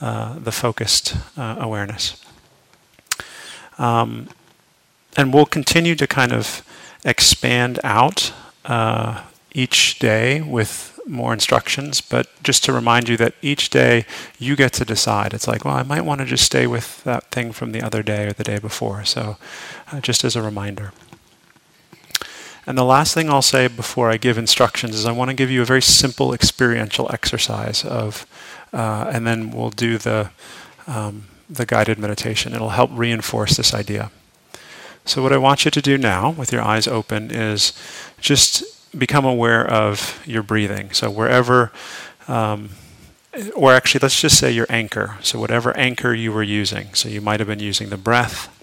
uh, 0.00 0.38
the 0.38 0.52
focused 0.52 1.16
uh, 1.36 1.56
awareness. 1.58 2.24
Um, 3.78 4.28
and 5.16 5.34
we'll 5.34 5.46
continue 5.46 5.94
to 5.96 6.06
kind 6.06 6.32
of 6.32 6.62
expand 7.04 7.80
out 7.82 8.32
uh, 8.64 9.22
each 9.52 9.98
day 9.98 10.40
with 10.40 10.98
more 11.06 11.32
instructions, 11.32 12.00
but 12.00 12.28
just 12.42 12.64
to 12.64 12.72
remind 12.72 13.08
you 13.08 13.16
that 13.16 13.34
each 13.42 13.70
day 13.70 14.04
you 14.38 14.54
get 14.54 14.72
to 14.74 14.84
decide. 14.84 15.34
It's 15.34 15.48
like, 15.48 15.64
well, 15.64 15.74
I 15.74 15.82
might 15.82 16.02
want 16.02 16.20
to 16.20 16.26
just 16.26 16.44
stay 16.44 16.66
with 16.66 17.02
that 17.04 17.30
thing 17.30 17.52
from 17.52 17.72
the 17.72 17.82
other 17.82 18.02
day 18.02 18.26
or 18.26 18.32
the 18.32 18.44
day 18.44 18.58
before. 18.58 19.04
So, 19.04 19.36
uh, 19.90 20.00
just 20.00 20.24
as 20.24 20.36
a 20.36 20.42
reminder. 20.42 20.92
And 22.66 22.76
the 22.78 22.84
last 22.84 23.14
thing 23.14 23.30
I'll 23.30 23.42
say 23.42 23.66
before 23.66 24.10
I 24.10 24.16
give 24.16 24.38
instructions 24.38 24.94
is 24.94 25.06
I 25.06 25.12
want 25.12 25.30
to 25.30 25.34
give 25.34 25.50
you 25.50 25.62
a 25.62 25.64
very 25.64 25.82
simple 25.82 26.32
experiential 26.32 27.10
exercise 27.12 27.84
of, 27.84 28.26
uh, 28.72 29.10
and 29.12 29.26
then 29.26 29.50
we'll 29.50 29.70
do 29.70 29.98
the 29.98 30.30
um, 30.86 31.26
the 31.48 31.66
guided 31.66 31.98
meditation. 31.98 32.54
It'll 32.54 32.70
help 32.70 32.90
reinforce 32.92 33.56
this 33.56 33.74
idea. 33.74 34.10
So, 35.04 35.22
what 35.22 35.32
I 35.32 35.38
want 35.38 35.64
you 35.64 35.70
to 35.70 35.82
do 35.82 35.96
now, 35.96 36.30
with 36.30 36.52
your 36.52 36.62
eyes 36.62 36.86
open, 36.86 37.30
is 37.30 37.72
just 38.20 38.64
become 38.96 39.24
aware 39.24 39.66
of 39.66 40.22
your 40.26 40.42
breathing. 40.42 40.92
So, 40.92 41.10
wherever, 41.10 41.72
um, 42.28 42.70
or 43.54 43.72
actually, 43.72 44.00
let's 44.00 44.20
just 44.20 44.38
say 44.38 44.50
your 44.50 44.66
anchor. 44.68 45.16
So, 45.22 45.38
whatever 45.38 45.76
anchor 45.76 46.12
you 46.12 46.32
were 46.32 46.42
using. 46.42 46.94
So, 46.94 47.08
you 47.08 47.20
might 47.20 47.40
have 47.40 47.48
been 47.48 47.60
using 47.60 47.88
the 47.88 47.96
breath. 47.96 48.56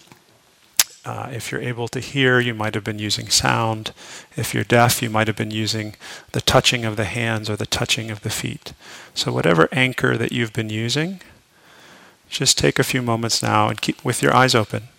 Uh, 1.06 1.30
if 1.32 1.52
you're 1.52 1.62
able 1.62 1.88
to 1.88 2.02
hear, 2.02 2.40
you 2.40 2.54
might 2.54 2.76
have 2.76 2.84
been 2.84 3.00
using 3.00 3.30
sound. 3.30 3.94
If 4.36 4.54
you're 4.54 4.66
deaf, 4.66 5.02
you 5.02 5.10
might 5.10 5.28
have 5.28 5.38
been 5.38 5.52
using 5.52 5.96
the 6.34 6.42
touching 6.42 6.86
of 6.86 6.98
the 6.98 7.06
hands 7.06 7.50
or 7.50 7.56
the 7.56 7.66
touching 7.66 8.12
of 8.12 8.22
the 8.22 8.30
feet. 8.30 8.74
So, 9.16 9.32
whatever 9.32 9.70
anchor 9.72 10.18
that 10.18 10.32
you've 10.32 10.54
been 10.54 10.70
using, 10.70 11.22
just 12.30 12.58
take 12.58 12.78
a 12.78 12.84
few 12.84 13.02
moments 13.02 13.42
now 13.42 13.70
and 13.70 13.82
keep 13.82 14.04
with 14.06 14.22
your 14.22 14.36
eyes 14.36 14.54
open 14.54 14.90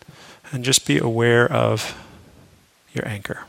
and 0.53 0.65
just 0.65 0.87
be 0.87 0.99
aware 0.99 1.51
of 1.51 1.97
your 2.93 3.07
anchor. 3.07 3.45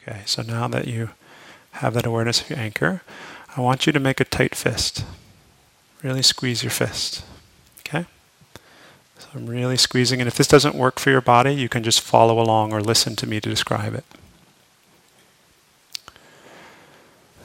Okay, 0.00 0.22
so 0.24 0.42
now 0.42 0.68
that 0.68 0.86
you 0.86 1.10
have 1.72 1.94
that 1.94 2.06
awareness 2.06 2.40
of 2.40 2.50
your 2.50 2.58
anchor, 2.58 3.02
I 3.56 3.60
want 3.60 3.86
you 3.86 3.92
to 3.92 4.00
make 4.00 4.20
a 4.20 4.24
tight 4.24 4.54
fist. 4.54 5.04
Really 6.02 6.22
squeeze 6.22 6.62
your 6.62 6.70
fist. 6.70 7.24
Okay? 7.80 8.06
So 9.18 9.28
I'm 9.34 9.46
really 9.46 9.76
squeezing, 9.76 10.20
and 10.20 10.28
if 10.28 10.36
this 10.36 10.46
doesn't 10.46 10.74
work 10.74 10.98
for 10.98 11.10
your 11.10 11.20
body, 11.20 11.52
you 11.52 11.68
can 11.68 11.82
just 11.82 12.00
follow 12.00 12.40
along 12.40 12.72
or 12.72 12.80
listen 12.80 13.16
to 13.16 13.26
me 13.26 13.40
to 13.40 13.50
describe 13.50 13.94
it. 13.94 14.04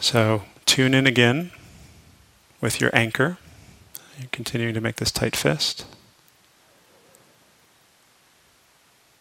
So 0.03 0.43
tune 0.65 0.93
in 0.93 1.07
again 1.07 1.51
with 2.59 2.81
your 2.81 2.89
anchor. 2.93 3.37
You're 4.19 4.27
continuing 4.33 4.73
to 4.73 4.81
make 4.81 4.97
this 4.97 5.11
tight 5.11 5.33
fist. 5.33 5.85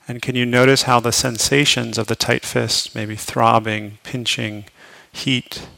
And 0.08 0.20
can 0.20 0.34
you 0.34 0.44
notice 0.44 0.82
how 0.82 0.98
the 0.98 1.12
sensations 1.12 1.98
of 1.98 2.08
the 2.08 2.16
tight 2.16 2.44
fist, 2.44 2.96
maybe 2.96 3.14
throbbing, 3.14 3.98
pinching, 4.02 4.64
heat, 5.12 5.68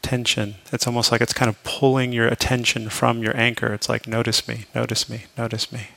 tension, 0.00 0.54
it's 0.72 0.86
almost 0.86 1.12
like 1.12 1.20
it's 1.20 1.34
kind 1.34 1.50
of 1.50 1.62
pulling 1.62 2.10
your 2.10 2.26
attention 2.26 2.88
from 2.88 3.22
your 3.22 3.36
anchor. 3.36 3.74
It's 3.74 3.90
like, 3.90 4.06
notice 4.06 4.48
me, 4.48 4.64
notice 4.74 5.10
me, 5.10 5.24
notice 5.36 5.70
me. 5.70 5.88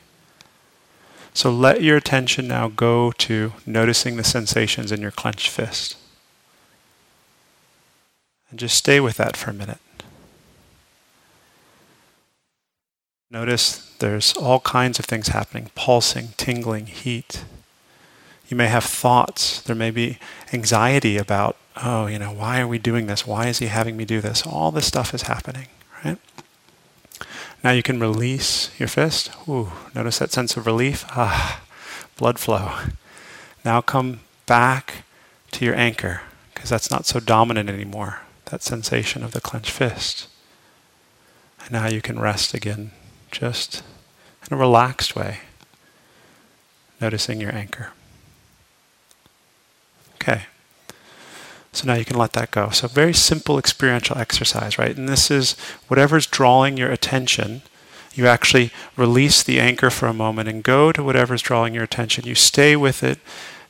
So 1.32 1.50
let 1.50 1.82
your 1.82 1.96
attention 1.96 2.48
now 2.48 2.68
go 2.68 3.12
to 3.12 3.54
noticing 3.64 4.18
the 4.18 4.24
sensations 4.24 4.92
in 4.92 5.00
your 5.00 5.10
clenched 5.10 5.48
fist. 5.48 5.96
And 8.52 8.58
just 8.58 8.76
stay 8.76 9.00
with 9.00 9.16
that 9.16 9.34
for 9.34 9.50
a 9.50 9.54
minute. 9.54 9.78
Notice 13.30 13.94
there's 13.98 14.34
all 14.36 14.60
kinds 14.60 14.98
of 14.98 15.06
things 15.06 15.28
happening 15.28 15.70
pulsing, 15.74 16.34
tingling, 16.36 16.84
heat. 16.84 17.44
You 18.48 18.58
may 18.58 18.66
have 18.66 18.84
thoughts. 18.84 19.62
There 19.62 19.74
may 19.74 19.90
be 19.90 20.18
anxiety 20.52 21.16
about, 21.16 21.56
oh, 21.82 22.06
you 22.08 22.18
know, 22.18 22.30
why 22.30 22.60
are 22.60 22.68
we 22.68 22.78
doing 22.78 23.06
this? 23.06 23.26
Why 23.26 23.46
is 23.46 23.58
he 23.58 23.68
having 23.68 23.96
me 23.96 24.04
do 24.04 24.20
this? 24.20 24.46
All 24.46 24.70
this 24.70 24.86
stuff 24.86 25.14
is 25.14 25.22
happening, 25.22 25.68
right? 26.04 26.18
Now 27.64 27.70
you 27.70 27.82
can 27.82 27.98
release 28.00 28.78
your 28.78 28.88
fist. 28.88 29.30
Ooh, 29.48 29.72
notice 29.94 30.18
that 30.18 30.30
sense 30.30 30.58
of 30.58 30.66
relief. 30.66 31.06
Ah, 31.12 31.62
blood 32.18 32.38
flow. 32.38 32.70
Now 33.64 33.80
come 33.80 34.20
back 34.44 35.04
to 35.52 35.64
your 35.64 35.74
anchor 35.74 36.20
because 36.52 36.68
that's 36.68 36.90
not 36.90 37.06
so 37.06 37.18
dominant 37.18 37.70
anymore 37.70 38.20
that 38.52 38.62
sensation 38.62 39.24
of 39.24 39.32
the 39.32 39.40
clenched 39.40 39.70
fist. 39.70 40.28
And 41.62 41.72
now 41.72 41.88
you 41.88 42.02
can 42.02 42.20
rest 42.20 42.52
again, 42.52 42.90
just 43.30 43.82
in 44.46 44.54
a 44.54 44.60
relaxed 44.60 45.16
way, 45.16 45.38
noticing 47.00 47.40
your 47.40 47.54
anchor. 47.54 47.92
Okay. 50.16 50.42
So 51.72 51.86
now 51.86 51.94
you 51.94 52.04
can 52.04 52.18
let 52.18 52.34
that 52.34 52.50
go. 52.50 52.68
So, 52.68 52.88
very 52.88 53.14
simple 53.14 53.58
experiential 53.58 54.18
exercise, 54.18 54.76
right? 54.76 54.94
And 54.94 55.08
this 55.08 55.30
is 55.30 55.56
whatever's 55.88 56.26
drawing 56.26 56.76
your 56.76 56.92
attention, 56.92 57.62
you 58.12 58.26
actually 58.26 58.70
release 58.98 59.42
the 59.42 59.60
anchor 59.60 59.88
for 59.88 60.08
a 60.08 60.12
moment 60.12 60.50
and 60.50 60.62
go 60.62 60.92
to 60.92 61.02
whatever's 61.02 61.40
drawing 61.40 61.72
your 61.72 61.84
attention. 61.84 62.26
You 62.26 62.34
stay 62.34 62.76
with 62.76 63.02
it 63.02 63.18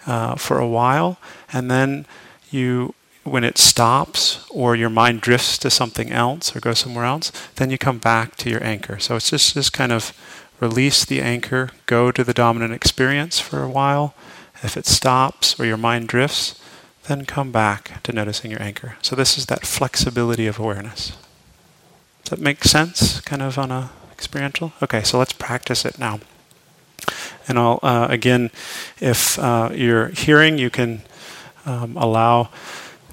uh, 0.09 0.35
for 0.35 0.59
a 0.59 0.67
while, 0.67 1.19
and 1.53 1.71
then 1.71 2.05
you 2.51 2.97
when 3.25 3.45
it 3.45 3.59
stops 3.59 4.45
or 4.51 4.75
your 4.75 4.91
mind 4.91 5.21
drifts 5.21 5.57
to 5.59 5.71
something 5.71 6.11
else 6.11 6.55
or 6.55 6.61
goes 6.61 6.81
somewhere 6.81 7.05
else, 7.05 7.31
then 7.57 7.71
you 7.71 7.79
come 7.79 7.99
back 7.99 8.37
to 8.37 8.51
your 8.51 8.63
anchor. 8.65 8.99
So 8.99 9.17
it's 9.17 9.31
just 9.31 9.55
this 9.55 9.71
kind 9.71 9.93
of 9.93 10.13
release 10.61 11.05
the 11.05 11.21
anchor, 11.21 11.71
go 11.87 12.11
to 12.11 12.25
the 12.25 12.35
dominant 12.35 12.73
experience 12.73 13.39
for 13.39 13.63
a 13.63 13.69
while. 13.69 14.15
If 14.63 14.77
it 14.77 14.87
stops 14.87 15.59
or 15.59 15.67
your 15.67 15.77
mind 15.77 16.09
drifts, 16.09 16.61
then 17.09 17.25
come 17.25 17.51
back 17.51 18.03
to 18.05 18.13
noticing 18.13 18.51
your 18.51 18.63
anchor. 18.63 18.97
So 19.03 19.17
this 19.17 19.37
is 19.37 19.47
that 19.47 19.67
flexibility 19.67 20.47
of 20.47 20.59
awareness. 20.59 21.17
Does 22.25 22.31
that 22.31 22.41
make 22.41 22.63
sense, 22.65 23.21
kind 23.21 23.43
of 23.43 23.59
on 23.59 23.73
a 23.73 23.91
experiential? 24.13 24.73
Okay, 24.81 25.03
so 25.03 25.19
let's 25.19 25.33
practice 25.33 25.85
it 25.85 25.99
now. 25.99 26.21
And 27.49 27.59
I'll 27.59 27.81
uh, 27.83 28.07
again, 28.09 28.51
if 29.01 29.37
uh, 29.39 29.71
you're 29.75 30.09
hearing, 30.09 30.59
you 30.59 30.71
can 30.71 31.03
um, 31.67 31.97
allow 31.97 32.51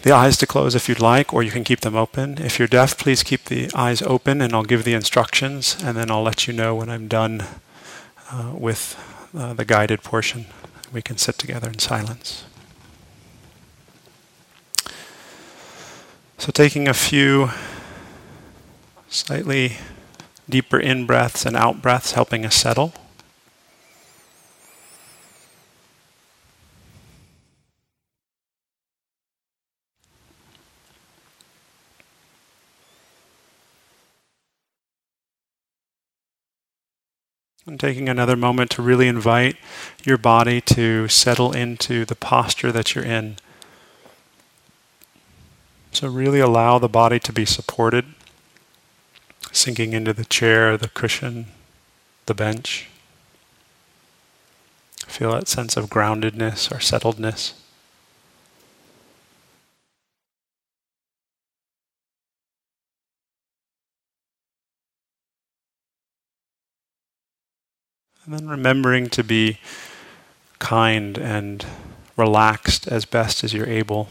the 0.01 0.12
eyes 0.12 0.38
to 0.38 0.48
close 0.48 0.75
if 0.75 0.88
you'd 0.88 1.01
like, 1.01 1.34
or 1.34 1.44
you 1.44 1.51
can 1.51 1.63
keep 1.63 1.82
them 1.82 1.96
open. 1.96 2.38
If 2.38 2.58
you're 2.58 2.68
deaf, 2.68 2.98
please 2.98 3.24
keep 3.24 3.46
the 3.46 3.70
eyes 3.75 4.01
open, 4.01 4.41
and 4.41 4.53
I'll 4.53 4.63
give 4.63 4.84
the 4.84 4.94
instructions, 4.94 5.77
and 5.84 5.98
then 5.98 6.10
I'll 6.10 6.24
let 6.24 6.48
you 6.48 6.53
know 6.53 6.75
when 6.75 6.89
I'm 6.89 7.08
done 7.08 7.44
uh, 8.32 8.53
with 8.53 8.98
uh, 9.38 9.53
the 9.53 9.65
guided 9.65 10.03
portion. 10.03 10.46
We 10.94 11.01
can 11.01 11.18
sit 11.18 11.38
together 11.38 11.68
in 11.68 11.79
silence. 11.79 12.46
So, 16.38 16.51
taking 16.51 16.88
a 16.88 16.94
few 16.94 17.50
slightly 19.10 19.77
deeper 20.48 20.79
in 20.79 21.06
breaths 21.06 21.46
and 21.46 21.56
out 21.58 21.82
breaths, 21.82 22.13
helping 22.13 22.46
us 22.46 22.56
settle. 22.56 22.94
And 37.69 37.79
taking 37.79 38.09
another 38.09 38.35
moment 38.35 38.71
to 38.71 38.81
really 38.81 39.07
invite 39.07 39.55
your 40.03 40.17
body 40.17 40.59
to 40.61 41.07
settle 41.07 41.51
into 41.51 42.03
the 42.03 42.15
posture 42.15 42.71
that 42.71 42.95
you're 42.95 43.05
in. 43.05 43.38
So, 45.91 46.07
really 46.07 46.39
allow 46.39 46.79
the 46.79 46.89
body 46.89 47.19
to 47.19 47.31
be 47.31 47.45
supported, 47.45 48.05
sinking 49.51 49.93
into 49.93 50.13
the 50.13 50.25
chair, 50.25 50.77
the 50.77 50.88
cushion, 50.88 51.45
the 52.25 52.33
bench. 52.33 52.89
Feel 55.05 55.33
that 55.33 55.47
sense 55.47 55.77
of 55.77 55.91
groundedness 55.91 56.71
or 56.71 56.77
settledness. 56.79 57.53
And 68.29 68.38
then 68.38 68.48
remembering 68.48 69.09
to 69.09 69.24
be 69.24 69.57
kind 70.59 71.17
and 71.17 71.65
relaxed 72.15 72.88
as 72.88 73.03
best 73.03 73.43
as 73.43 73.55
you're 73.55 73.65
able. 73.65 74.09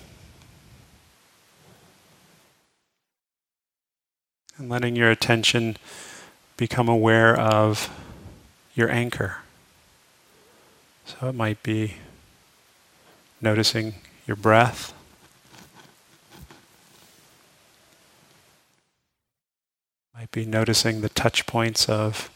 And 4.56 4.68
letting 4.68 4.96
your 4.96 5.08
attention 5.08 5.76
become 6.56 6.88
aware 6.88 7.38
of 7.38 7.96
your 8.75 8.90
anchor. 8.90 9.37
So 11.04 11.28
it 11.28 11.37
might 11.37 11.62
be 11.62 11.94
noticing 13.40 13.94
your 14.26 14.37
breath. 14.37 14.92
Might 20.12 20.32
be 20.32 20.44
noticing 20.44 21.02
the 21.02 21.08
touch 21.08 21.46
points 21.46 21.88
of 21.88 22.30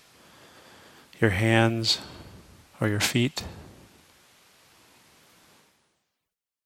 your 1.22 1.30
hands 1.30 2.00
or 2.80 2.88
your 2.88 3.00
feet. 3.00 3.44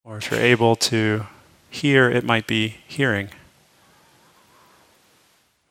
Or 0.02 0.16
if 0.16 0.30
you're 0.30 0.40
able 0.40 0.76
to 0.76 1.26
hear, 1.68 2.10
it 2.10 2.25
might 2.25 2.46
be 2.46 2.78
hearing. 2.88 3.28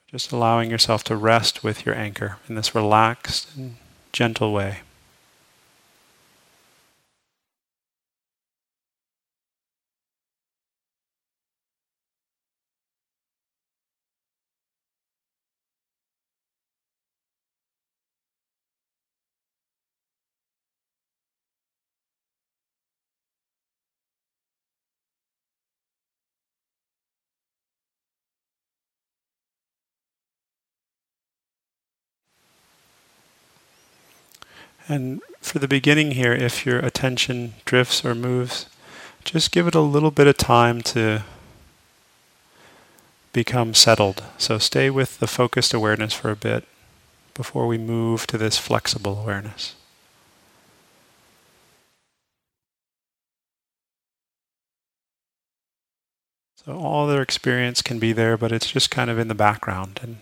Just 0.07 0.31
allowing 0.31 0.69
yourself 0.69 1.03
to 1.05 1.15
rest 1.15 1.63
with 1.63 1.85
your 1.85 1.95
anchor 1.95 2.37
in 2.48 2.55
this 2.55 2.75
relaxed 2.75 3.55
and 3.57 3.77
gentle 4.13 4.53
way. 4.53 4.79
And 34.87 35.21
for 35.41 35.59
the 35.59 35.67
beginning 35.67 36.11
here, 36.11 36.33
if 36.33 36.65
your 36.65 36.79
attention 36.79 37.53
drifts 37.65 38.05
or 38.05 38.13
moves, 38.13 38.67
just 39.24 39.51
give 39.51 39.67
it 39.67 39.75
a 39.75 39.81
little 39.81 40.11
bit 40.11 40.27
of 40.27 40.37
time 40.37 40.81
to 40.83 41.24
become 43.33 43.74
settled. 43.74 44.24
So 44.37 44.57
stay 44.59 44.89
with 44.89 45.19
the 45.19 45.27
focused 45.27 45.74
awareness 45.74 46.13
for 46.13 46.29
a 46.29 46.35
bit 46.35 46.65
before 47.33 47.67
we 47.67 47.77
move 47.77 48.27
to 48.27 48.37
this 48.37 48.57
flexible 48.57 49.19
awareness. 49.19 49.75
So 56.63 56.77
all 56.77 57.05
their 57.05 57.21
experience 57.21 57.81
can 57.81 58.00
be 58.00 58.13
there, 58.13 58.37
but 58.37 58.51
it's 58.51 58.71
just 58.71 58.89
kind 58.89 59.09
of 59.09 59.19
in 59.19 59.27
the 59.27 59.35
background. 59.35 60.00
And 60.01 60.17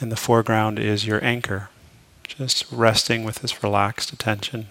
in 0.00 0.08
the 0.08 0.16
foreground 0.16 0.78
is 0.78 1.06
your 1.06 1.22
anchor. 1.24 1.68
Just 2.38 2.64
resting 2.72 3.24
with 3.24 3.36
this 3.36 3.62
relaxed 3.62 4.10
attention. 4.10 4.68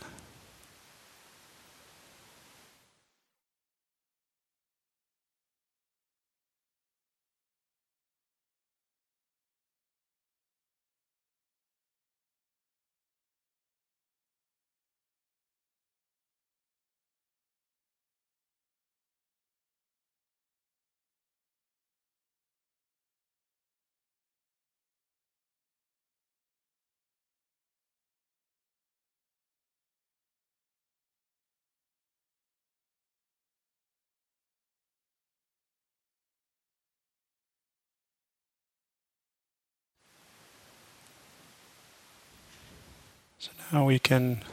Now 43.72 43.86
we 43.86 44.00
can 44.00 44.44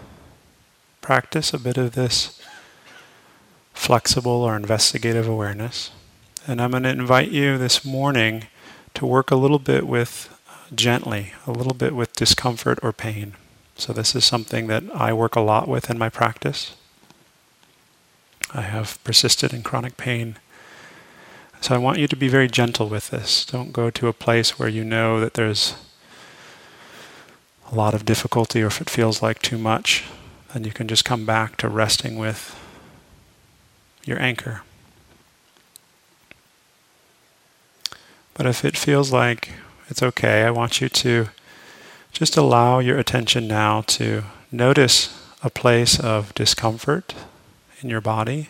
practice 1.00 1.52
a 1.52 1.58
bit 1.58 1.76
of 1.76 1.96
this 1.96 2.40
flexible 3.72 4.30
or 4.30 4.54
investigative 4.54 5.26
awareness. 5.26 5.90
And 6.46 6.62
I'm 6.62 6.70
going 6.70 6.84
to 6.84 6.90
invite 6.90 7.30
you 7.30 7.58
this 7.58 7.84
morning 7.84 8.46
to 8.94 9.04
work 9.04 9.32
a 9.32 9.36
little 9.36 9.58
bit 9.58 9.88
with 9.88 10.38
uh, 10.48 10.74
gently, 10.74 11.32
a 11.46 11.50
little 11.50 11.74
bit 11.74 11.96
with 11.96 12.14
discomfort 12.14 12.78
or 12.80 12.92
pain. 12.92 13.34
So, 13.76 13.92
this 13.92 14.14
is 14.14 14.24
something 14.24 14.66
that 14.68 14.84
I 14.94 15.12
work 15.12 15.34
a 15.34 15.40
lot 15.40 15.68
with 15.68 15.90
in 15.90 15.98
my 15.98 16.08
practice. 16.08 16.74
I 18.52 18.62
have 18.62 19.02
persisted 19.04 19.52
in 19.52 19.62
chronic 19.62 19.96
pain. 19.96 20.36
So, 21.60 21.74
I 21.74 21.78
want 21.78 21.98
you 21.98 22.08
to 22.08 22.16
be 22.16 22.28
very 22.28 22.48
gentle 22.48 22.88
with 22.88 23.10
this. 23.10 23.44
Don't 23.44 23.72
go 23.72 23.90
to 23.90 24.08
a 24.08 24.12
place 24.12 24.58
where 24.58 24.68
you 24.68 24.84
know 24.84 25.20
that 25.20 25.34
there's 25.34 25.74
a 27.70 27.74
lot 27.74 27.94
of 27.94 28.04
difficulty 28.04 28.62
or 28.62 28.66
if 28.66 28.80
it 28.80 28.90
feels 28.90 29.22
like 29.22 29.42
too 29.42 29.58
much, 29.58 30.04
then 30.52 30.64
you 30.64 30.72
can 30.72 30.88
just 30.88 31.04
come 31.04 31.26
back 31.26 31.56
to 31.58 31.68
resting 31.68 32.16
with 32.16 32.58
your 34.04 34.20
anchor. 34.20 34.62
But 38.34 38.46
if 38.46 38.64
it 38.64 38.76
feels 38.76 39.12
like 39.12 39.50
it's 39.88 40.02
okay, 40.02 40.44
I 40.44 40.50
want 40.50 40.80
you 40.80 40.88
to 40.88 41.28
just 42.12 42.36
allow 42.36 42.78
your 42.78 42.98
attention 42.98 43.46
now 43.46 43.82
to 43.82 44.24
notice 44.50 45.14
a 45.42 45.50
place 45.50 46.00
of 46.00 46.34
discomfort 46.34 47.14
in 47.80 47.90
your 47.90 48.00
body 48.00 48.48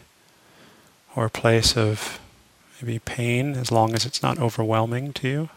or 1.17 1.27
a 1.27 1.31
place 1.31 1.77
of 1.77 2.21
maybe 2.81 2.99
pain 2.99 3.55
as 3.55 3.73
long 3.73 3.95
as 3.95 4.07
it's 4.07 4.23
not 4.23 4.39
overwhelming 4.39 5.13
to 5.15 5.29
you. 5.29 5.49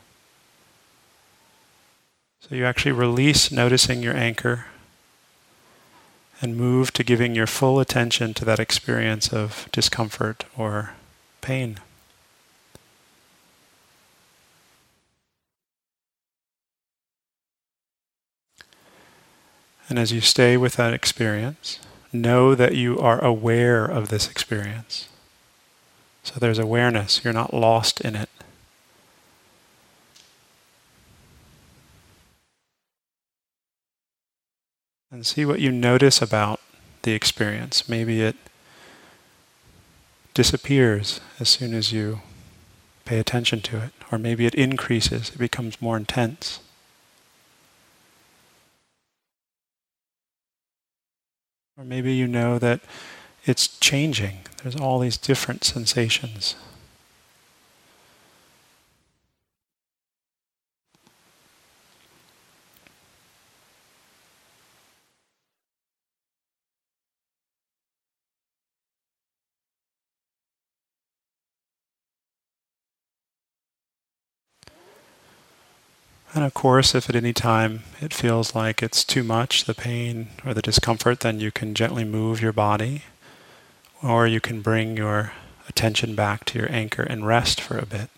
So 2.52 2.58
you 2.58 2.66
actually 2.66 2.92
release 2.92 3.50
noticing 3.50 4.04
your 4.04 4.14
anchor 4.14 4.66
and 6.42 6.58
move 6.58 6.92
to 6.92 7.02
giving 7.02 7.34
your 7.34 7.48
full 7.48 7.80
attention 7.80 8.34
to 8.34 8.44
that 8.44 8.60
experience 8.60 9.32
of 9.32 9.70
discomfort 9.72 10.44
or 10.58 10.92
pain. 11.40 11.80
And 19.88 19.98
as 19.98 20.12
you 20.12 20.20
stay 20.20 20.58
with 20.58 20.74
that 20.74 20.94
experience, 20.94 21.80
know 22.12 22.54
that 22.54 22.76
you 22.76 23.00
are 23.00 23.24
aware 23.24 23.86
of 23.86 24.10
this 24.10 24.30
experience. 24.30 25.08
So 26.24 26.34
there's 26.38 26.60
awareness, 26.60 27.24
you're 27.24 27.32
not 27.32 27.54
lost 27.54 28.02
in 28.02 28.14
it. 28.18 28.28
And 35.12 35.26
see 35.26 35.44
what 35.44 35.60
you 35.60 35.72
notice 35.74 36.22
about 36.22 36.62
the 37.02 37.12
experience. 37.12 37.90
Maybe 37.90 38.22
it 38.22 38.38
disappears 40.34 41.20
as 41.38 41.50
soon 41.50 41.74
as 41.74 41.92
you 41.92 42.22
pay 43.04 43.20
attention 43.20 43.60
to 43.62 43.78
it, 43.78 43.92
or 44.10 44.18
maybe 44.18 44.46
it 44.46 44.56
increases, 44.56 45.30
it 45.30 45.38
becomes 45.38 45.82
more 45.82 45.98
intense. 45.98 46.62
Or 51.78 51.84
maybe 51.84 52.14
you 52.14 52.28
know 52.28 52.58
that 52.60 52.80
it's 53.44 53.68
changing. 53.80 54.38
There's 54.64 54.76
all 54.76 55.00
these 55.00 55.18
different 55.18 55.66
sensations. 55.66 56.56
And 76.34 76.46
of 76.46 76.54
course, 76.54 76.96
if 76.96 77.10
at 77.10 77.16
any 77.16 77.34
time 77.34 77.84
it 78.00 78.14
feels 78.14 78.56
like 78.56 78.82
it's 78.82 79.04
too 79.04 79.24
much, 79.24 79.66
the 79.66 79.74
pain 79.74 80.28
or 80.46 80.54
the 80.54 80.62
discomfort, 80.62 81.20
then 81.20 81.42
you 81.42 81.52
can 81.52 81.76
gently 81.76 82.06
move 82.06 82.42
your 82.42 82.54
body, 82.54 83.04
or 84.02 84.26
you 84.26 84.40
can 84.40 84.62
bring 84.62 84.96
your 84.96 85.34
attention 85.68 86.16
back 86.16 86.46
to 86.46 86.60
your 86.60 86.72
anchor 86.72 87.04
and 87.04 87.28
rest 87.28 87.60
for 87.60 87.78
a 87.78 87.86
bit. 87.86 88.10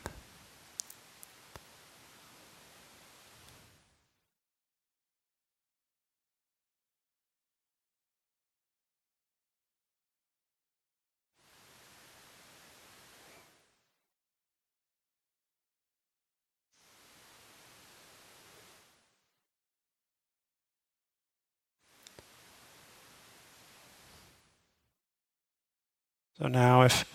So 26.43 26.49
now, 26.49 26.81
if 26.81 27.05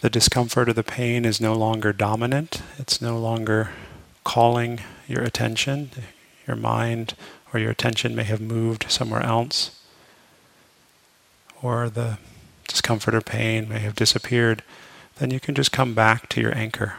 the 0.00 0.08
discomfort 0.08 0.68
or 0.68 0.72
the 0.72 0.84
pain 0.84 1.24
is 1.24 1.40
no 1.40 1.54
longer 1.54 1.92
dominant, 1.92 2.62
it's 2.78 3.02
no 3.02 3.18
longer 3.18 3.70
calling 4.22 4.78
your 5.08 5.24
attention, 5.24 5.90
your 6.46 6.54
mind 6.54 7.14
or 7.52 7.58
your 7.58 7.72
attention 7.72 8.14
may 8.14 8.22
have 8.22 8.40
moved 8.40 8.86
somewhere 8.88 9.24
else, 9.24 9.82
or 11.60 11.90
the 11.90 12.18
discomfort 12.68 13.12
or 13.12 13.20
pain 13.20 13.68
may 13.68 13.80
have 13.80 13.96
disappeared, 13.96 14.62
then 15.16 15.32
you 15.32 15.40
can 15.40 15.56
just 15.56 15.72
come 15.72 15.92
back 15.92 16.28
to 16.28 16.40
your 16.40 16.56
anchor. 16.56 16.98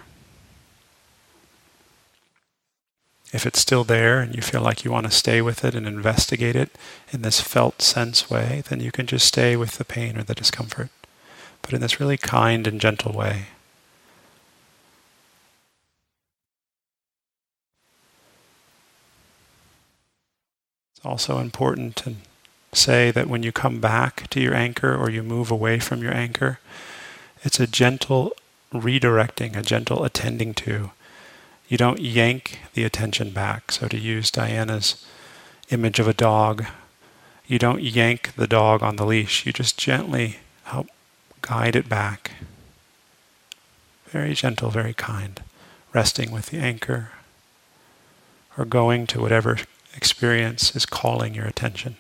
If 3.31 3.45
it's 3.45 3.59
still 3.59 3.85
there 3.85 4.19
and 4.19 4.35
you 4.35 4.41
feel 4.41 4.61
like 4.61 4.83
you 4.83 4.91
want 4.91 5.05
to 5.05 5.11
stay 5.11 5.41
with 5.41 5.63
it 5.63 5.73
and 5.73 5.87
investigate 5.87 6.57
it 6.57 6.71
in 7.13 7.21
this 7.21 7.39
felt 7.39 7.81
sense 7.81 8.29
way, 8.29 8.61
then 8.67 8.81
you 8.81 8.91
can 8.91 9.07
just 9.07 9.25
stay 9.25 9.55
with 9.55 9.77
the 9.77 9.85
pain 9.85 10.17
or 10.17 10.23
the 10.23 10.35
discomfort, 10.35 10.89
but 11.67 11.73
in 11.73 11.81
this 11.81 11.99
really 11.99 12.15
kind 12.15 12.65
and 12.65 12.79
gentle 12.79 13.11
way. 13.11 13.47
It's 20.95 21.05
also 21.05 21.39
important 21.39 21.97
to 21.97 22.13
say 22.71 23.11
that 23.11 23.27
when 23.27 23.43
you 23.43 23.51
come 23.51 23.81
back 23.81 24.29
to 24.29 24.39
your 24.39 24.53
anchor 24.53 24.95
or 24.95 25.09
you 25.09 25.23
move 25.23 25.51
away 25.51 25.79
from 25.79 26.01
your 26.01 26.13
anchor, 26.13 26.59
it's 27.43 27.59
a 27.59 27.67
gentle 27.67 28.31
redirecting, 28.73 29.57
a 29.57 29.61
gentle 29.61 30.05
attending 30.05 30.53
to 30.53 30.91
you 31.67 31.77
don't 31.77 31.99
yank 31.99 32.59
the 32.75 32.85
attention 32.85 33.31
back. 33.31 33.73
So, 33.73 33.89
to 33.89 33.97
use 33.97 34.31
Diana's 34.31 35.05
image 35.69 35.99
of 35.99 36.07
a 36.07 36.13
dog, 36.13 36.65
you 37.45 37.59
don't 37.59 37.83
yank 37.83 38.35
the 38.37 38.47
dog 38.47 38.81
on 38.81 38.95
the 38.95 39.05
leash. 39.05 39.45
You 39.45 39.51
just 39.51 39.77
gently 39.77 40.37
help 40.63 40.87
guide 41.41 41.75
it 41.75 41.87
back. 41.87 42.31
Very 44.07 44.33
gentle, 44.33 44.69
very 44.69 44.93
kind. 44.93 45.41
Resting 45.93 46.31
with 46.31 46.47
the 46.47 46.57
anchor 46.57 47.11
or 48.57 48.65
going 48.65 49.07
to 49.07 49.21
whatever 49.21 49.57
experience 49.95 50.75
is 50.75 50.85
calling 50.85 51.33
your 51.33 51.45
attention. 51.45 51.95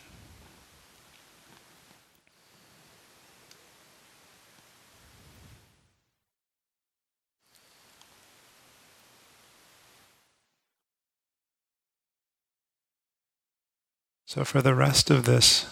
So, 14.25 14.43
for 14.43 14.61
the 14.61 14.75
rest 14.75 15.09
of 15.09 15.23
this 15.23 15.65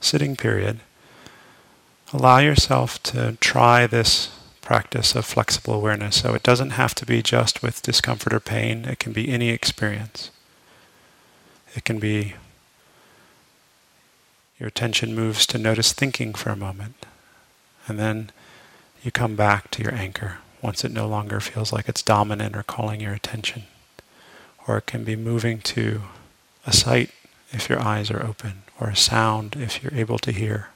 sitting 0.00 0.36
period, 0.36 0.80
allow 2.12 2.38
yourself 2.38 3.02
to 3.04 3.36
try 3.40 3.86
this 3.86 4.30
practice 4.60 5.14
of 5.14 5.24
flexible 5.24 5.74
awareness. 5.74 6.16
So, 6.20 6.34
it 6.34 6.42
doesn't 6.42 6.70
have 6.70 6.94
to 6.96 7.06
be 7.06 7.22
just 7.22 7.62
with 7.62 7.82
discomfort 7.82 8.32
or 8.32 8.40
pain, 8.40 8.84
it 8.84 8.98
can 8.98 9.12
be 9.12 9.28
any 9.28 9.48
experience. 9.50 10.30
It 11.74 11.84
can 11.84 11.98
be 11.98 12.34
your 14.58 14.68
attention 14.68 15.14
moves 15.14 15.46
to 15.46 15.58
notice 15.58 15.92
thinking 15.92 16.34
for 16.34 16.50
a 16.50 16.56
moment, 16.56 17.06
and 17.88 17.98
then 17.98 18.30
you 19.02 19.10
come 19.10 19.34
back 19.34 19.70
to 19.70 19.82
your 19.82 19.94
anchor 19.94 20.38
once 20.60 20.84
it 20.84 20.92
no 20.92 21.08
longer 21.08 21.40
feels 21.40 21.72
like 21.72 21.88
it's 21.88 22.02
dominant 22.02 22.54
or 22.54 22.62
calling 22.62 23.00
your 23.00 23.14
attention. 23.14 23.62
Or 24.68 24.76
it 24.78 24.86
can 24.86 25.04
be 25.04 25.16
moving 25.16 25.60
to 25.60 26.02
a 26.66 26.72
sight 26.72 27.10
if 27.50 27.68
your 27.68 27.80
eyes 27.80 28.10
are 28.10 28.24
open, 28.24 28.62
or 28.78 28.90
a 28.90 28.96
sound 28.96 29.56
if 29.56 29.82
you're 29.82 29.94
able 29.94 30.18
to 30.18 30.30
hear. 30.30 30.68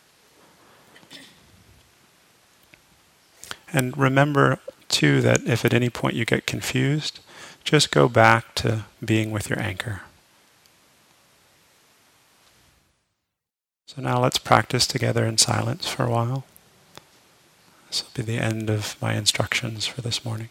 And 3.74 3.98
remember, 3.98 4.60
too, 4.88 5.20
that 5.22 5.42
if 5.46 5.64
at 5.64 5.74
any 5.74 5.90
point 5.90 6.14
you 6.14 6.24
get 6.24 6.46
confused, 6.46 7.18
just 7.64 7.90
go 7.90 8.08
back 8.08 8.54
to 8.54 8.84
being 9.04 9.32
with 9.32 9.50
your 9.50 9.58
anchor. 9.58 10.02
So 13.88 14.00
now 14.00 14.20
let's 14.20 14.38
practice 14.38 14.86
together 14.86 15.26
in 15.26 15.38
silence 15.38 15.88
for 15.88 16.04
a 16.04 16.10
while. 16.10 16.44
This 17.88 18.04
will 18.04 18.10
be 18.14 18.22
the 18.22 18.38
end 18.38 18.70
of 18.70 18.96
my 19.02 19.14
instructions 19.14 19.86
for 19.86 20.02
this 20.02 20.24
morning. 20.24 20.50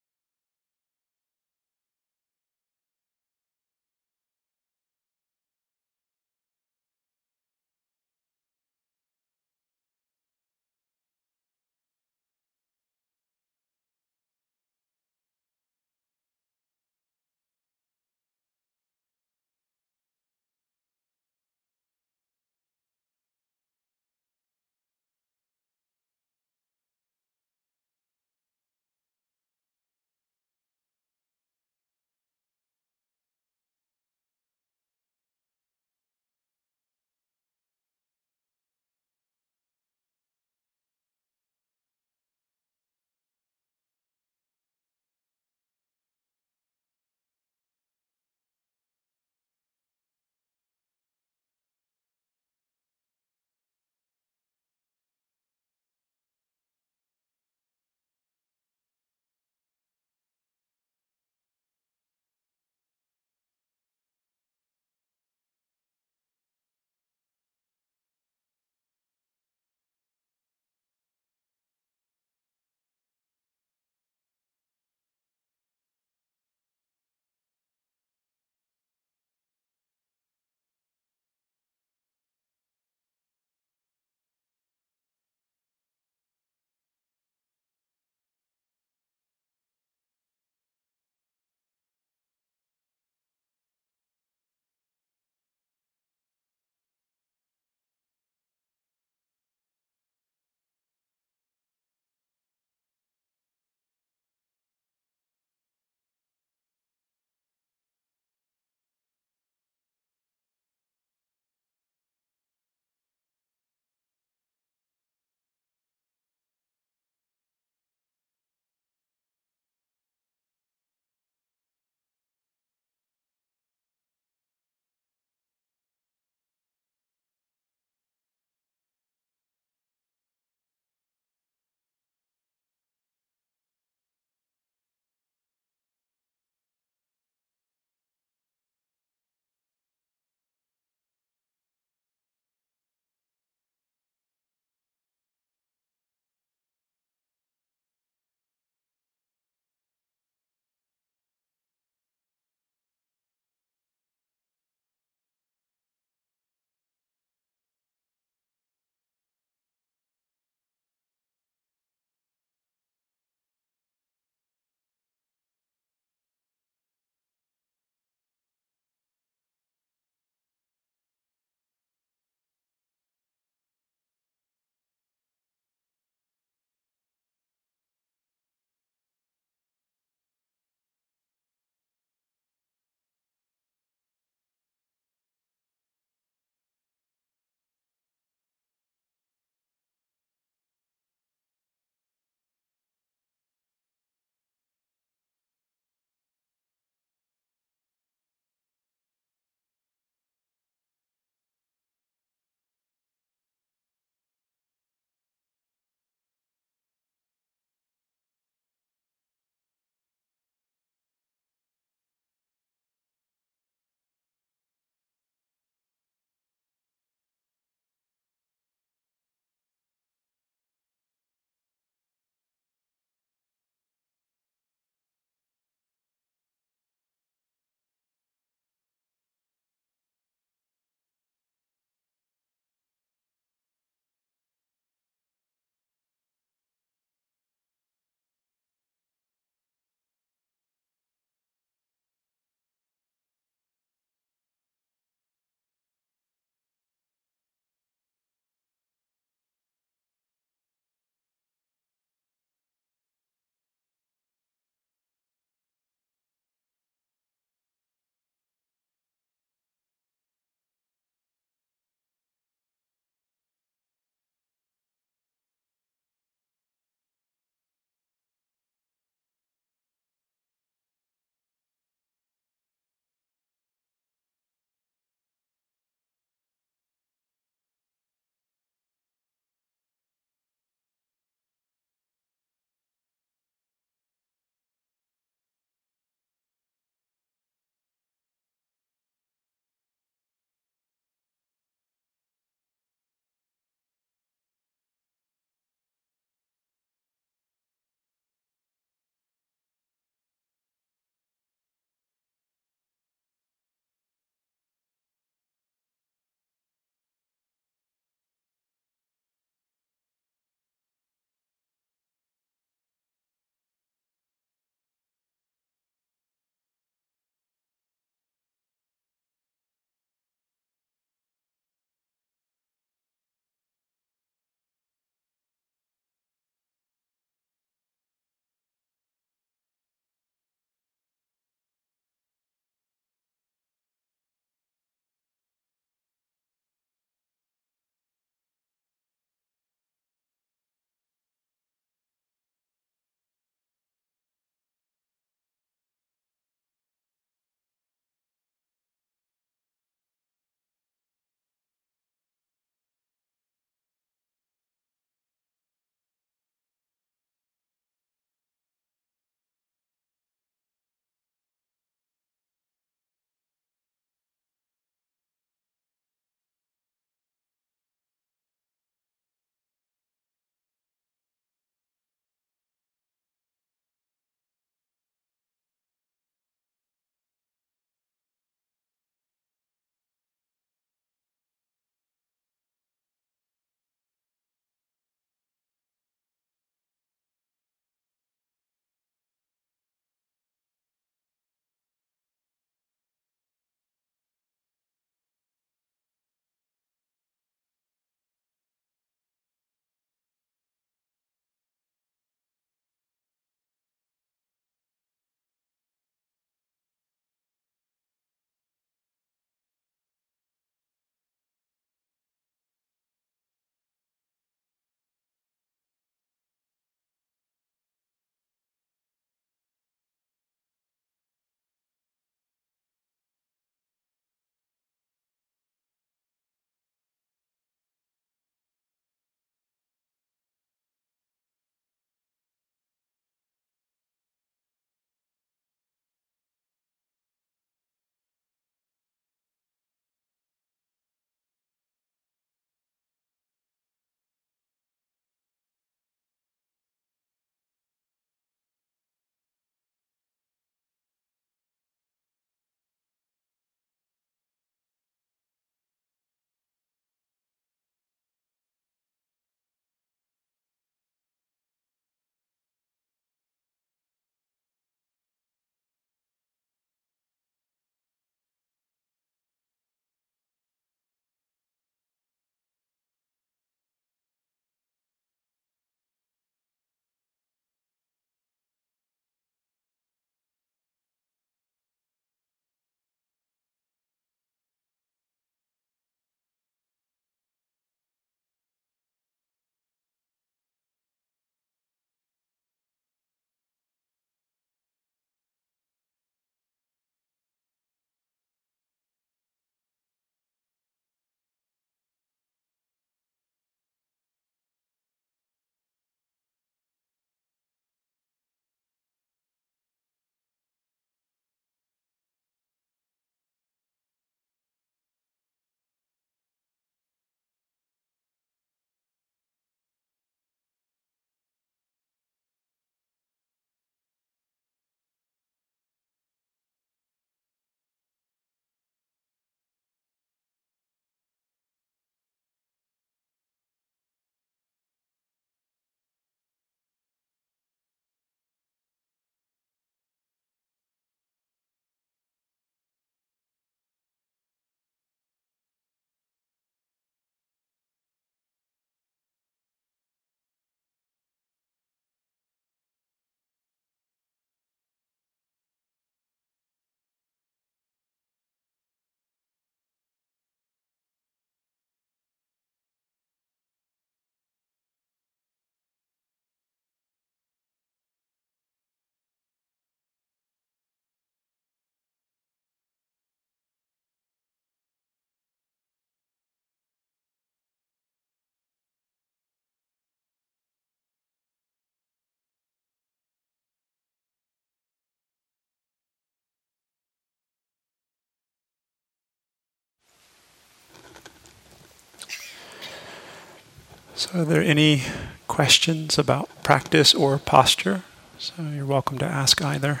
So, 594.18 594.40
are 594.40 594.44
there 594.44 594.62
any 594.62 595.04
questions 595.46 596.18
about 596.18 596.48
practice 596.64 597.14
or 597.14 597.38
posture? 597.38 598.02
So, 598.36 598.64
you're 598.64 598.84
welcome 598.84 599.16
to 599.18 599.24
ask 599.24 599.62
either. 599.62 600.00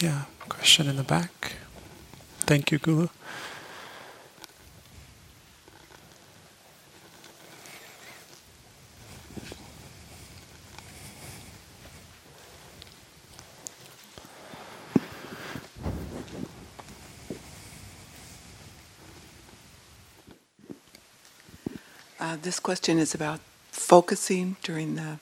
Yeah, 0.00 0.22
question 0.48 0.88
in 0.88 0.96
the 0.96 1.02
back. 1.02 1.56
Thank 2.38 2.72
you, 2.72 2.78
Gulu. 2.78 3.10
This 22.46 22.60
question 22.60 22.96
is 23.00 23.12
about 23.12 23.40
focusing 23.72 24.54
during 24.62 24.94
the 24.94 25.18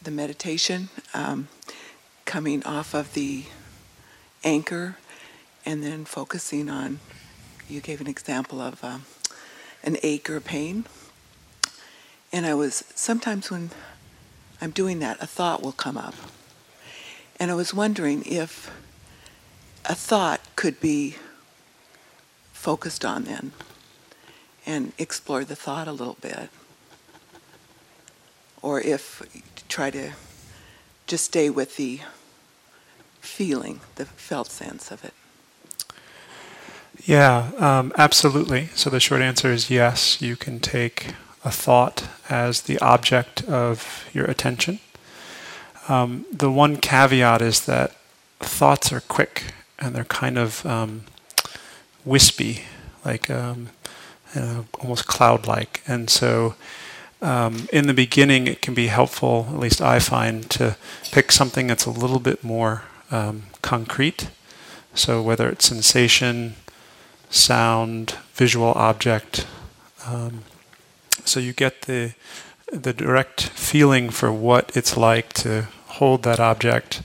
the 0.00 0.12
meditation, 0.12 0.88
um, 1.12 1.48
coming 2.24 2.64
off 2.64 2.94
of 2.94 3.12
the 3.14 3.46
anchor, 4.44 4.96
and 5.66 5.82
then 5.82 6.04
focusing 6.04 6.70
on. 6.70 7.00
You 7.68 7.80
gave 7.80 8.00
an 8.00 8.06
example 8.06 8.60
of 8.60 8.84
um, 8.84 9.06
an 9.82 9.96
ache 10.04 10.30
or 10.30 10.38
pain, 10.40 10.84
and 12.32 12.46
I 12.46 12.54
was 12.54 12.84
sometimes 12.94 13.50
when 13.50 13.70
I'm 14.62 14.70
doing 14.70 15.00
that, 15.00 15.20
a 15.20 15.26
thought 15.26 15.64
will 15.64 15.72
come 15.72 15.98
up, 15.98 16.14
and 17.40 17.50
I 17.50 17.54
was 17.54 17.74
wondering 17.74 18.22
if 18.24 18.70
a 19.84 19.96
thought 19.96 20.40
could 20.54 20.78
be 20.78 21.16
focused 22.52 23.04
on 23.04 23.24
then 23.24 23.50
and 24.70 24.92
explore 24.98 25.44
the 25.44 25.56
thought 25.56 25.88
a 25.88 25.92
little 25.92 26.16
bit. 26.20 26.48
Or 28.62 28.80
if 28.80 29.22
try 29.68 29.90
to 29.90 30.12
just 31.06 31.24
stay 31.24 31.50
with 31.50 31.76
the 31.76 32.00
feeling, 33.20 33.80
the 33.96 34.04
felt 34.04 34.48
sense 34.50 34.90
of 34.90 35.04
it. 35.04 35.14
Yeah, 37.04 37.50
um, 37.58 37.92
absolutely. 37.96 38.68
So 38.74 38.90
the 38.90 39.00
short 39.00 39.22
answer 39.22 39.50
is 39.50 39.70
yes, 39.70 40.22
you 40.22 40.36
can 40.36 40.60
take 40.60 41.14
a 41.44 41.50
thought 41.50 42.08
as 42.28 42.62
the 42.62 42.78
object 42.78 43.42
of 43.44 44.04
your 44.12 44.26
attention. 44.26 44.78
Um, 45.88 46.26
the 46.30 46.50
one 46.50 46.76
caveat 46.76 47.42
is 47.42 47.64
that 47.64 47.96
thoughts 48.38 48.92
are 48.92 49.00
quick 49.00 49.54
and 49.78 49.94
they're 49.94 50.04
kind 50.04 50.38
of 50.38 50.64
um, 50.66 51.02
wispy, 52.04 52.64
like 53.04 53.30
um, 53.30 53.70
uh, 54.34 54.62
almost 54.80 55.06
cloud-like. 55.06 55.82
And 55.86 56.10
so, 56.10 56.54
um, 57.22 57.68
in 57.72 57.86
the 57.86 57.94
beginning, 57.94 58.46
it 58.46 58.62
can 58.62 58.74
be 58.74 58.86
helpful, 58.86 59.46
at 59.50 59.58
least 59.58 59.80
I 59.80 59.98
find, 59.98 60.48
to 60.50 60.76
pick 61.12 61.32
something 61.32 61.66
that's 61.66 61.86
a 61.86 61.90
little 61.90 62.20
bit 62.20 62.42
more 62.42 62.82
um, 63.10 63.44
concrete. 63.62 64.30
So 64.94 65.22
whether 65.22 65.48
it's 65.48 65.66
sensation, 65.66 66.54
sound, 67.28 68.16
visual 68.34 68.72
object, 68.74 69.46
um, 70.06 70.44
so 71.24 71.40
you 71.40 71.52
get 71.52 71.82
the 71.82 72.14
the 72.72 72.92
direct 72.92 73.42
feeling 73.48 74.10
for 74.10 74.32
what 74.32 74.70
it's 74.76 74.96
like 74.96 75.32
to 75.32 75.66
hold 75.86 76.22
that 76.22 76.38
object, 76.38 77.02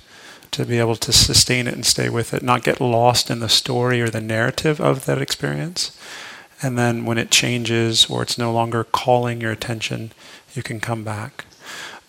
to 0.51 0.63
be 0.63 0.77
able 0.77 0.95
to 0.95 1.11
sustain 1.11 1.67
it 1.67 1.73
and 1.73 1.85
stay 1.85 2.07
with 2.07 2.33
it, 2.33 2.43
not 2.43 2.63
get 2.63 2.79
lost 2.79 3.31
in 3.31 3.39
the 3.39 3.49
story 3.49 3.99
or 3.99 4.09
the 4.09 4.21
narrative 4.21 4.79
of 4.79 5.05
that 5.05 5.21
experience. 5.21 5.97
And 6.61 6.77
then 6.77 7.05
when 7.05 7.17
it 7.17 7.31
changes 7.31 8.09
or 8.09 8.23
it's 8.23 8.37
no 8.37 8.51
longer 8.51 8.83
calling 8.83 9.41
your 9.41 9.51
attention, 9.51 10.11
you 10.53 10.63
can 10.63 10.79
come 10.79 11.03
back. 11.03 11.45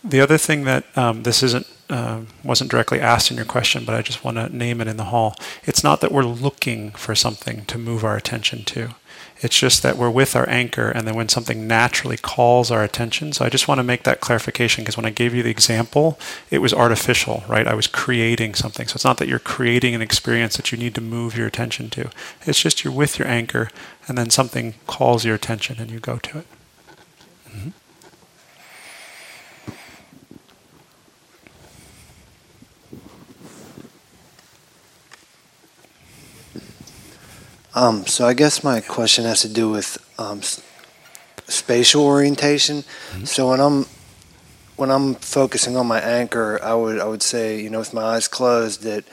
The 0.04 0.20
other 0.20 0.38
thing 0.38 0.64
that 0.64 0.84
um, 0.96 1.24
this 1.24 1.42
isn't 1.42 1.66
uh, 1.88 2.22
wasn't 2.42 2.70
directly 2.70 3.00
asked 3.00 3.30
in 3.30 3.36
your 3.36 3.46
question, 3.46 3.84
but 3.84 3.94
I 3.94 4.02
just 4.02 4.24
want 4.24 4.36
to 4.36 4.54
name 4.54 4.80
it 4.80 4.88
in 4.88 4.96
the 4.96 5.04
hall. 5.04 5.36
It's 5.64 5.84
not 5.84 6.00
that 6.00 6.10
we're 6.10 6.24
looking 6.24 6.90
for 6.92 7.14
something 7.14 7.64
to 7.66 7.78
move 7.78 8.04
our 8.04 8.16
attention 8.16 8.64
to. 8.64 8.94
It's 9.40 9.58
just 9.58 9.82
that 9.82 9.96
we're 9.96 10.10
with 10.10 10.34
our 10.34 10.48
anchor, 10.48 10.88
and 10.88 11.06
then 11.06 11.14
when 11.14 11.28
something 11.28 11.66
naturally 11.66 12.16
calls 12.16 12.70
our 12.70 12.82
attention. 12.82 13.32
So 13.32 13.44
I 13.44 13.50
just 13.50 13.68
want 13.68 13.78
to 13.78 13.84
make 13.84 14.04
that 14.04 14.20
clarification 14.20 14.82
because 14.82 14.96
when 14.96 15.06
I 15.06 15.10
gave 15.10 15.34
you 15.34 15.42
the 15.42 15.50
example, 15.50 16.18
it 16.50 16.58
was 16.58 16.72
artificial, 16.72 17.44
right? 17.46 17.66
I 17.66 17.74
was 17.74 17.86
creating 17.86 18.54
something. 18.54 18.88
So 18.88 18.94
it's 18.94 19.04
not 19.04 19.18
that 19.18 19.28
you're 19.28 19.38
creating 19.38 19.94
an 19.94 20.02
experience 20.02 20.56
that 20.56 20.72
you 20.72 20.78
need 20.78 20.94
to 20.94 21.00
move 21.00 21.36
your 21.36 21.46
attention 21.46 21.90
to. 21.90 22.10
It's 22.46 22.60
just 22.60 22.82
you're 22.82 22.92
with 22.92 23.18
your 23.18 23.28
anchor, 23.28 23.70
and 24.08 24.16
then 24.16 24.30
something 24.30 24.74
calls 24.86 25.24
your 25.24 25.34
attention, 25.34 25.76
and 25.78 25.90
you 25.90 26.00
go 26.00 26.16
to 26.16 26.38
it. 26.38 26.46
Um, 37.76 38.06
so 38.06 38.26
I 38.26 38.32
guess 38.34 38.64
my 38.64 38.80
question 38.80 39.24
has 39.26 39.42
to 39.42 39.48
do 39.48 39.68
with 39.70 39.98
um, 40.18 40.38
s- 40.38 40.62
spatial 41.46 42.02
orientation. 42.04 42.78
Mm-hmm. 42.78 43.24
So 43.26 43.50
when 43.50 43.60
I'm 43.60 43.84
when 44.76 44.90
I'm 44.90 45.14
focusing 45.14 45.76
on 45.76 45.86
my 45.86 46.00
anchor, 46.00 46.58
I 46.62 46.74
would 46.74 46.98
I 47.00 47.04
would 47.06 47.22
say 47.22 47.60
you 47.60 47.68
know 47.70 47.78
with 47.80 47.92
my 47.94 48.02
eyes 48.16 48.28
closed 48.28 48.82
that 48.82 49.04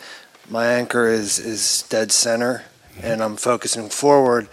my 0.49 0.66
anchor 0.68 1.07
is 1.07 1.39
is 1.39 1.84
dead 1.89 2.11
center, 2.11 2.64
Mm-hmm. 2.93 3.05
and 3.07 3.24
I'm 3.24 3.36
focusing 3.38 3.89
forward, 3.89 4.47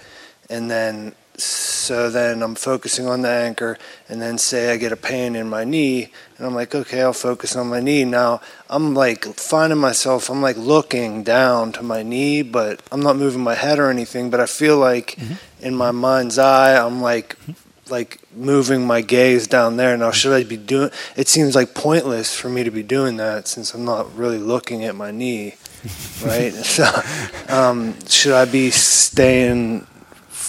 and 0.49 0.71
then 0.71 1.15
so 1.43 2.11
then 2.11 2.43
I'm 2.43 2.55
focusing 2.55 3.07
on 3.07 3.23
the 3.23 3.29
anchor, 3.29 3.79
and 4.09 4.21
then 4.21 4.39
say 4.39 4.73
I 4.73 4.77
get 4.77 4.93
a 4.93 4.97
pain 4.97 5.37
in 5.37 5.49
my 5.49 5.65
knee, 5.65 6.13
and 6.37 6.47
I'm 6.47 6.55
like, 6.55 6.75
okay, 6.75 7.03
I'll 7.03 7.13
focus 7.13 7.57
on 7.57 7.69
my 7.69 7.81
knee. 7.81 8.05
Now 8.05 8.41
I'm 8.69 8.95
like 8.95 9.25
finding 9.25 9.79
myself, 9.79 10.31
I'm 10.31 10.43
like 10.43 10.57
looking 10.57 11.23
down 11.23 11.73
to 11.73 11.83
my 11.83 12.03
knee, 12.03 12.43
but 12.43 12.83
I'm 12.93 13.01
not 13.01 13.17
moving 13.17 13.43
my 13.43 13.55
head 13.55 13.79
or 13.79 13.91
anything, 13.91 14.31
but 14.31 14.41
I 14.41 14.47
feel 14.47 14.79
like 14.79 15.19
in 15.61 15.75
my 15.75 15.91
mind's 15.91 16.39
eye, 16.39 16.77
I'm 16.77 17.01
like, 17.03 17.37
like 17.91 18.21
moving 18.35 18.87
my 18.87 19.01
gaze 19.01 19.47
down 19.47 19.77
there. 19.77 19.97
Now, 19.97 20.11
should 20.11 20.33
I 20.33 20.45
be 20.45 20.57
doing? 20.57 20.91
It 21.17 21.29
seems 21.29 21.55
like 21.55 21.75
pointless 21.75 22.35
for 22.35 22.49
me 22.49 22.65
to 22.65 22.71
be 22.71 22.83
doing 22.83 23.17
that 23.17 23.49
since 23.49 23.75
I'm 23.75 23.85
not 23.85 24.15
really 24.17 24.39
looking 24.39 24.85
at 24.85 24.95
my 24.95 25.11
knee, 25.11 25.57
right? 26.25 26.53
so, 26.53 26.89
um, 27.49 27.95
should 28.07 28.35
I 28.35 28.45
be 28.45 28.71
staying 28.71 29.87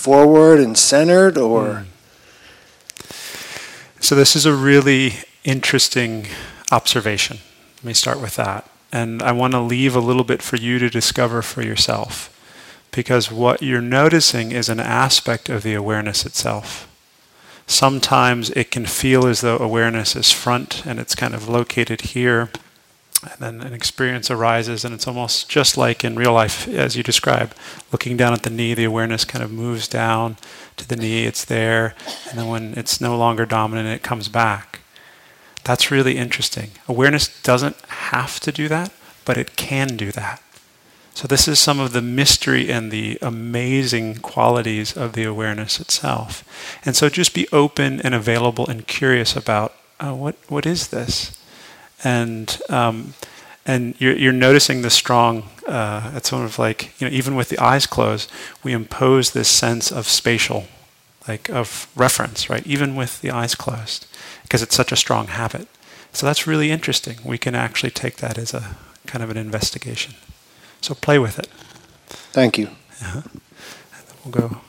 forward 0.02 0.60
and 0.60 0.78
centered, 0.78 1.38
or? 1.38 1.86
Hmm. 1.86 3.12
So 4.00 4.16
this 4.16 4.36
is 4.36 4.48
a 4.48 4.54
really 4.54 5.14
interesting 5.44 6.26
observation. 6.72 7.38
Let 7.78 7.86
me 7.86 7.94
start 7.94 8.20
with 8.20 8.36
that. 8.36 8.68
And 8.92 9.22
I 9.22 9.32
want 9.32 9.54
to 9.54 9.60
leave 9.60 9.96
a 9.96 10.00
little 10.00 10.24
bit 10.24 10.42
for 10.42 10.56
you 10.56 10.80
to 10.80 10.90
discover 10.90 11.42
for 11.42 11.62
yourself. 11.62 12.36
Because 12.92 13.32
what 13.32 13.62
you're 13.62 13.80
noticing 13.80 14.52
is 14.52 14.70
an 14.70 14.80
aspect 14.80 15.50
of 15.50 15.64
the 15.64 15.76
awareness 15.76 16.26
itself. 16.26 16.88
Sometimes 17.68 18.50
it 18.50 18.72
can 18.72 18.86
feel 18.86 19.28
as 19.28 19.42
though 19.42 19.58
awareness 19.60 20.16
is 20.16 20.32
front 20.32 20.86
and 20.86 21.00
it's 21.00 21.16
kind 21.16 21.34
of 21.34 21.48
located 21.48 22.02
here. 22.02 22.50
And 23.24 23.40
then 23.40 23.62
an 23.62 23.74
experience 23.74 24.32
arises, 24.32 24.84
and 24.84 24.94
it's 24.94 25.08
almost 25.08 25.48
just 25.48 25.78
like 25.78 26.04
in 26.04 26.16
real 26.16 26.34
life, 26.34 26.68
as 26.68 26.96
you 26.96 27.04
describe, 27.04 27.54
looking 27.92 28.18
down 28.18 28.34
at 28.34 28.44
the 28.44 28.50
knee, 28.50 28.74
the 28.74 28.84
awareness 28.84 29.26
kind 29.26 29.44
of 29.44 29.52
moves 29.52 29.88
down 29.88 30.38
to 30.78 30.88
the 30.88 30.96
knee, 30.96 31.26
it's 31.26 31.46
there, 31.46 31.94
and 32.30 32.40
then 32.40 32.48
when 32.48 32.74
it's 32.76 33.00
no 33.00 33.16
longer 33.16 33.46
dominant, 33.46 33.88
it 33.88 34.02
comes 34.02 34.28
back. 34.28 34.80
That's 35.64 35.92
really 35.92 36.18
interesting. 36.18 36.72
Awareness 36.88 37.42
doesn't 37.44 37.80
have 37.86 38.40
to 38.40 38.52
do 38.52 38.68
that, 38.70 38.92
but 39.26 39.38
it 39.38 39.56
can 39.56 39.96
do 39.96 40.12
that. 40.14 40.42
So, 41.14 41.28
this 41.28 41.48
is 41.48 41.60
some 41.60 41.80
of 41.80 41.92
the 41.92 42.02
mystery 42.02 42.72
and 42.72 42.90
the 42.90 43.18
amazing 43.22 44.16
qualities 44.18 44.96
of 44.96 45.14
the 45.14 45.26
awareness 45.26 45.80
itself. 45.80 46.44
And 46.86 46.96
so, 46.96 47.10
just 47.10 47.36
be 47.36 47.48
open 47.52 48.02
and 48.02 48.16
available 48.16 48.66
and 48.66 48.88
curious 48.88 49.36
about 49.36 49.76
uh, 50.00 50.14
what, 50.14 50.36
what 50.48 50.66
is 50.66 50.88
this? 50.88 51.38
And, 52.04 52.60
um, 52.70 53.14
and 53.66 53.96
you're, 54.00 54.16
you're 54.16 54.34
noticing 54.34 54.82
the 54.82 54.90
strong, 54.90 55.50
uh, 55.68 56.12
it's 56.16 56.30
sort 56.30 56.46
of 56.46 56.58
like, 56.58 57.00
you 57.00 57.08
know, 57.08 57.14
even 57.14 57.36
with 57.36 57.50
the 57.50 57.60
eyes 57.60 57.86
closed, 57.86 58.32
we 58.64 58.74
impose 58.74 59.32
this 59.32 59.48
sense 59.48 59.92
of 59.92 60.08
spatial, 60.08 60.66
like 61.28 61.50
of 61.50 61.88
reference, 61.96 62.50
right? 62.50 62.66
Even 62.66 62.96
with 62.96 63.22
the 63.22 63.32
eyes 63.32 63.56
closed, 63.56 64.08
because 64.44 64.62
it's 64.62 64.76
such 64.76 64.92
a 64.92 64.96
strong 64.96 65.28
habit. 65.28 65.68
So 66.14 66.26
that's 66.26 66.48
really 66.48 66.72
interesting. 66.72 67.18
We 67.24 67.38
can 67.38 67.56
actually 67.56 67.92
take 67.92 68.18
that 68.18 68.38
as 68.38 68.54
a 68.54 68.76
kind 69.06 69.24
of 69.24 69.30
an 69.30 69.38
investigation. 69.38 70.16
So 70.82 70.96
play 70.96 71.20
with 71.20 71.38
it. 71.40 71.48
Thank 72.34 72.58
you. 72.58 72.68
Uh-huh. 73.02 73.22
We'll 74.26 74.32
go. 74.32 74.62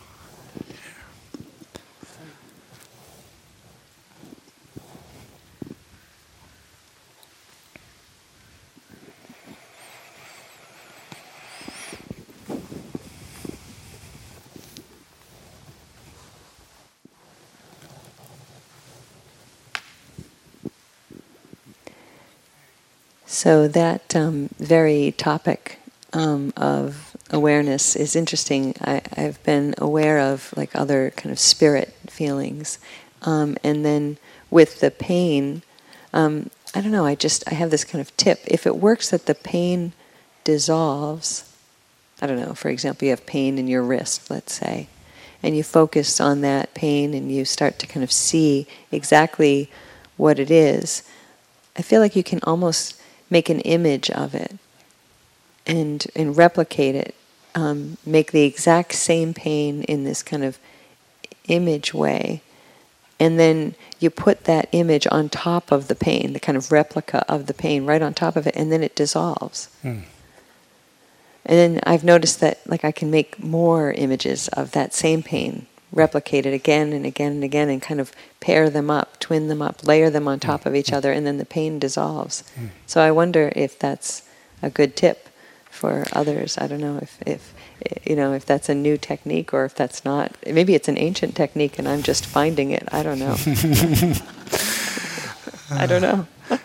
So 23.32 23.66
that 23.66 24.14
um, 24.14 24.50
very 24.58 25.12
topic 25.12 25.78
um, 26.12 26.52
of 26.54 27.16
awareness 27.30 27.96
is 27.96 28.14
interesting. 28.14 28.74
I, 28.78 29.00
have 29.16 29.42
been 29.42 29.74
aware 29.78 30.18
of 30.18 30.52
like 30.54 30.76
other 30.76 31.14
kind 31.16 31.32
of 31.32 31.38
spirit 31.38 31.94
feelings, 32.08 32.78
um, 33.22 33.56
and 33.64 33.86
then 33.86 34.18
with 34.50 34.80
the 34.80 34.90
pain, 34.90 35.62
um, 36.12 36.50
I 36.74 36.82
don't 36.82 36.92
know. 36.92 37.06
I 37.06 37.14
just 37.14 37.42
I 37.50 37.54
have 37.54 37.70
this 37.70 37.86
kind 37.86 38.02
of 38.02 38.14
tip. 38.18 38.40
If 38.46 38.66
it 38.66 38.76
works 38.76 39.08
that 39.08 39.24
the 39.24 39.34
pain 39.34 39.94
dissolves, 40.44 41.50
I 42.20 42.26
don't 42.26 42.38
know. 42.38 42.52
For 42.52 42.68
example, 42.68 43.06
you 43.06 43.12
have 43.12 43.24
pain 43.24 43.56
in 43.56 43.66
your 43.66 43.82
wrist, 43.82 44.30
let's 44.30 44.52
say, 44.52 44.88
and 45.42 45.56
you 45.56 45.62
focus 45.62 46.20
on 46.20 46.42
that 46.42 46.74
pain, 46.74 47.14
and 47.14 47.32
you 47.32 47.46
start 47.46 47.78
to 47.78 47.86
kind 47.86 48.04
of 48.04 48.12
see 48.12 48.66
exactly 48.92 49.70
what 50.18 50.38
it 50.38 50.50
is. 50.50 51.02
I 51.78 51.80
feel 51.80 52.02
like 52.02 52.14
you 52.14 52.22
can 52.22 52.40
almost 52.42 52.98
make 53.32 53.48
an 53.48 53.60
image 53.60 54.10
of 54.10 54.34
it 54.34 54.58
and 55.66 56.06
and 56.14 56.36
replicate 56.36 56.94
it, 56.94 57.14
um, 57.54 57.96
make 58.04 58.30
the 58.30 58.42
exact 58.42 58.92
same 58.92 59.32
pain 59.32 59.82
in 59.84 60.04
this 60.04 60.22
kind 60.22 60.44
of 60.44 60.58
image 61.48 61.94
way, 61.94 62.42
and 63.18 63.38
then 63.38 63.74
you 63.98 64.10
put 64.10 64.44
that 64.44 64.68
image 64.72 65.06
on 65.10 65.28
top 65.28 65.72
of 65.72 65.88
the 65.88 65.94
pain, 65.94 66.34
the 66.34 66.40
kind 66.40 66.58
of 66.58 66.70
replica 66.70 67.24
of 67.28 67.46
the 67.46 67.54
pain, 67.54 67.86
right 67.86 68.02
on 68.02 68.12
top 68.12 68.36
of 68.36 68.46
it, 68.46 68.54
and 68.54 68.70
then 68.70 68.82
it 68.82 68.94
dissolves. 68.94 69.68
Mm. 69.82 70.02
And 71.44 71.58
then 71.58 71.80
I've 71.84 72.04
noticed 72.04 72.40
that 72.40 72.60
like 72.66 72.84
I 72.84 72.92
can 72.92 73.10
make 73.10 73.42
more 73.42 73.92
images 73.92 74.48
of 74.48 74.72
that 74.72 74.92
same 74.92 75.22
pain, 75.22 75.66
replicate 75.92 76.46
it 76.46 76.54
again 76.54 76.92
and 76.92 77.04
again 77.04 77.32
and 77.32 77.44
again, 77.44 77.68
and 77.68 77.82
kind 77.82 78.00
of 78.00 78.12
pair 78.40 78.70
them 78.70 78.90
up, 78.90 79.20
twin 79.20 79.48
them 79.48 79.62
up, 79.62 79.86
layer 79.86 80.10
them 80.10 80.26
on 80.26 80.40
top 80.40 80.66
of 80.66 80.74
each 80.74 80.90
hmm. 80.90 80.96
other, 80.96 81.12
and 81.12 81.26
then 81.26 81.38
the 81.38 81.44
pain 81.44 81.78
dissolves. 81.78 82.44
Mm. 82.58 82.70
So 82.86 83.00
I 83.00 83.10
wonder 83.10 83.52
if 83.54 83.78
that's 83.78 84.28
a 84.62 84.70
good 84.70 84.96
tip 84.96 85.28
for 85.70 86.04
others. 86.12 86.58
I 86.58 86.66
don't 86.66 86.80
know 86.80 86.98
if, 87.02 87.18
if 87.26 87.54
you 88.04 88.14
know 88.14 88.32
if 88.32 88.46
that's 88.46 88.68
a 88.68 88.74
new 88.74 88.96
technique 88.96 89.52
or 89.52 89.64
if 89.64 89.74
that's 89.74 90.04
not. 90.04 90.36
Maybe 90.46 90.74
it's 90.74 90.88
an 90.88 90.98
ancient 90.98 91.34
technique 91.34 91.78
and 91.78 91.88
I'm 91.88 92.02
just 92.02 92.26
finding 92.26 92.70
it. 92.70 92.88
I 92.92 93.02
don't 93.02 93.18
know. 93.18 93.36
I 95.70 95.86
don't 95.86 96.02
know. 96.02 96.26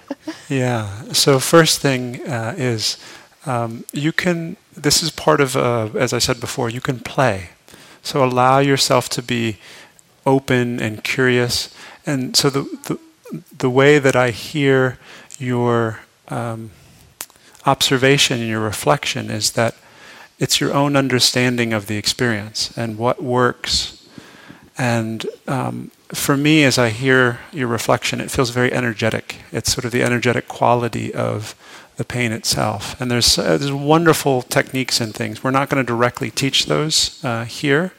yeah. 0.49 1.03
So 1.13 1.39
first 1.39 1.79
thing 1.79 2.21
uh, 2.27 2.53
is 2.57 2.97
um, 3.45 3.85
you 3.93 4.11
can. 4.11 4.57
This 4.73 5.01
is 5.01 5.09
part 5.09 5.41
of, 5.41 5.55
uh, 5.55 5.89
as 5.95 6.13
I 6.13 6.19
said 6.19 6.39
before, 6.39 6.69
you 6.69 6.81
can 6.81 6.99
play. 6.99 7.49
So 8.07 8.23
allow 8.23 8.59
yourself 8.59 9.09
to 9.09 9.21
be 9.21 9.57
open 10.25 10.79
and 10.79 11.03
curious. 11.03 11.75
And 12.05 12.37
so 12.37 12.49
the 12.49 12.63
the, 12.85 12.99
the 13.57 13.69
way 13.69 13.99
that 13.99 14.15
I 14.15 14.31
hear 14.31 14.97
your 15.37 15.99
um, 16.29 16.71
observation 17.65 18.39
and 18.39 18.47
your 18.47 18.61
reflection 18.61 19.29
is 19.29 19.51
that 19.51 19.75
it's 20.39 20.61
your 20.61 20.73
own 20.73 20.95
understanding 20.95 21.73
of 21.73 21.87
the 21.87 21.97
experience 21.97 22.71
and 22.77 22.97
what 22.97 23.21
works. 23.21 24.07
And 24.77 25.25
um, 25.47 25.91
for 26.13 26.37
me, 26.37 26.63
as 26.63 26.77
I 26.77 26.89
hear 26.89 27.39
your 27.51 27.67
reflection, 27.67 28.21
it 28.21 28.31
feels 28.31 28.51
very 28.51 28.71
energetic. 28.71 29.35
It's 29.51 29.73
sort 29.73 29.83
of 29.83 29.91
the 29.91 30.03
energetic 30.03 30.47
quality 30.47 31.13
of 31.13 31.55
the 31.97 32.05
pain 32.05 32.31
itself. 32.31 32.99
And 33.01 33.11
there's, 33.11 33.37
uh, 33.37 33.57
there's 33.57 33.71
wonderful 33.71 34.43
techniques 34.43 35.01
and 35.01 35.13
things. 35.13 35.43
We're 35.43 35.51
not 35.51 35.69
going 35.69 35.83
to 35.83 35.87
directly 35.87 36.31
teach 36.31 36.67
those 36.67 37.23
uh, 37.23 37.45
here, 37.45 37.93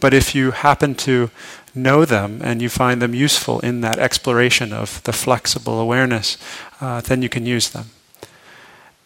but 0.00 0.14
if 0.14 0.34
you 0.34 0.52
happen 0.52 0.94
to 0.96 1.30
know 1.74 2.04
them 2.04 2.40
and 2.42 2.62
you 2.62 2.68
find 2.68 3.00
them 3.02 3.14
useful 3.14 3.60
in 3.60 3.80
that 3.80 3.98
exploration 3.98 4.72
of 4.72 5.02
the 5.04 5.12
flexible 5.12 5.80
awareness, 5.80 6.36
uh, 6.80 7.00
then 7.00 7.22
you 7.22 7.28
can 7.28 7.46
use 7.46 7.70
them. 7.70 7.86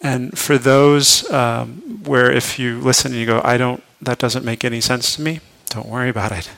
And 0.01 0.37
for 0.37 0.59
those 0.59 1.31
um, 1.31 2.03
where 2.05 2.31
if 2.31 2.59
you 2.59 2.81
listen 2.81 3.13
and 3.13 3.21
you 3.21 3.27
go, 3.27 3.41
I 3.45 3.57
don't, 3.57 3.83
that 4.01 4.19
doesn't 4.19 4.45
make 4.45 4.65
any 4.65 4.81
sense 4.81 5.15
to 5.17 5.23
me, 5.23 5.41
don't 5.69 5.89
worry 5.89 6.09
about 6.09 6.33
it. 6.33 6.51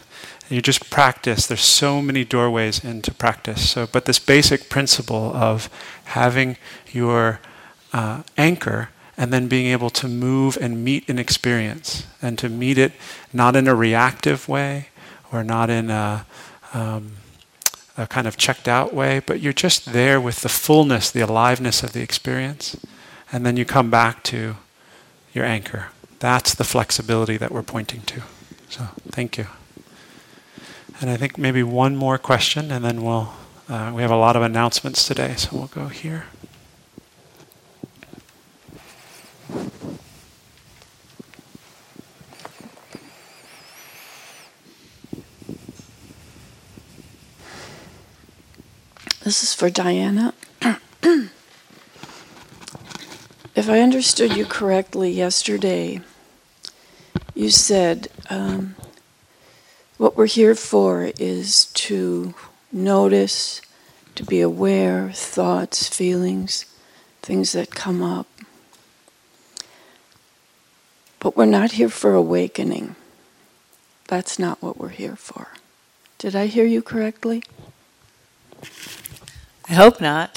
You 0.49 0.62
just 0.62 0.91
practice. 0.91 1.47
There's 1.47 1.62
so 1.62 2.01
many 2.01 2.24
doorways 2.24 2.85
into 2.85 3.12
practice. 3.12 3.70
So, 3.70 3.87
but 3.87 4.05
this 4.05 4.18
basic 4.18 4.68
principle 4.68 5.35
of 5.35 5.68
having 6.05 6.57
your 6.93 7.41
uh, 7.95 8.23
anchor 8.37 8.91
and 9.17 9.33
then 9.33 9.49
being 9.49 9.67
able 9.67 9.89
to 9.89 10.09
move 10.09 10.59
and 10.61 10.85
meet 10.85 11.09
an 11.09 11.19
experience 11.19 12.07
and 12.21 12.37
to 12.39 12.49
meet 12.49 12.77
it 12.77 12.93
not 13.33 13.57
in 13.57 13.67
a 13.67 13.75
reactive 13.75 14.49
way 14.49 14.89
or 15.33 15.43
not 15.43 15.71
in 15.71 15.89
a, 15.89 16.27
um, 16.75 17.13
a 17.97 18.07
kind 18.07 18.27
of 18.27 18.37
checked 18.37 18.69
out 18.69 18.93
way, 18.93 19.21
but 19.21 19.41
you're 19.41 19.53
just 19.53 19.93
there 19.93 20.21
with 20.21 20.43
the 20.43 20.49
fullness, 20.49 21.11
the 21.11 21.21
aliveness 21.21 21.83
of 21.83 21.93
the 21.93 22.03
experience 22.03 22.77
and 23.33 23.45
then 23.45 23.57
you 23.57 23.65
come 23.65 23.91
back 23.91 24.23
to 24.23 24.57
your 25.33 25.45
anchor. 25.45 25.89
That's 26.21 26.55
the 26.55 26.65
flexibility 26.65 27.37
that 27.37 27.51
we're 27.51 27.65
pointing 27.65 28.03
to. 28.03 28.23
So, 28.69 28.89
thank 29.11 29.37
you. 29.37 29.47
And 31.01 31.11
I 31.11 31.17
think 31.17 31.37
maybe 31.37 31.63
one 31.63 31.97
more 31.97 32.19
question, 32.19 32.71
and 32.71 32.85
then 32.85 33.03
we'll. 33.03 33.33
Uh, 33.67 33.91
we 33.95 34.03
have 34.03 34.11
a 34.11 34.17
lot 34.17 34.37
of 34.37 34.43
announcements 34.43 35.09
today, 35.09 35.35
so 35.37 35.49
we'll 35.57 35.67
go 35.69 35.89
here. 35.89 36.27
This 49.25 49.43
is 49.43 49.55
for 49.55 49.71
Diana. 49.71 50.35
If 53.57 53.71
I 53.71 53.81
understood 53.81 54.37
you 54.37 54.47
correctly 54.47 55.13
yesterday, 55.13 56.01
you 57.37 57.51
said 57.51 58.09
um, 58.29 58.75
what 59.97 60.17
we're 60.17 60.27
here 60.27 60.57
for 60.57 61.13
is 61.21 61.67
to 61.67 62.35
notice, 62.73 63.63
to 64.17 64.25
be 64.25 64.41
aware, 64.41 65.13
thoughts, 65.15 65.89
feelings, 65.89 66.67
things 67.23 67.53
that 67.53 67.71
come 67.71 68.03
up. 68.03 68.27
But 71.25 71.39
we're 71.39 71.47
not 71.47 71.72
here 71.72 71.89
for 71.89 72.12
awakening. 72.12 72.97
That's 74.09 74.39
not 74.39 74.61
what 74.61 74.77
we're 74.77 74.91
here 74.91 75.16
for. 75.16 75.49
Did 76.18 76.37
I 76.37 76.49
hear 76.49 76.66
you 76.66 76.83
correctly? 76.83 77.43
I 79.66 79.72
hope 79.72 80.03
not. 80.03 80.33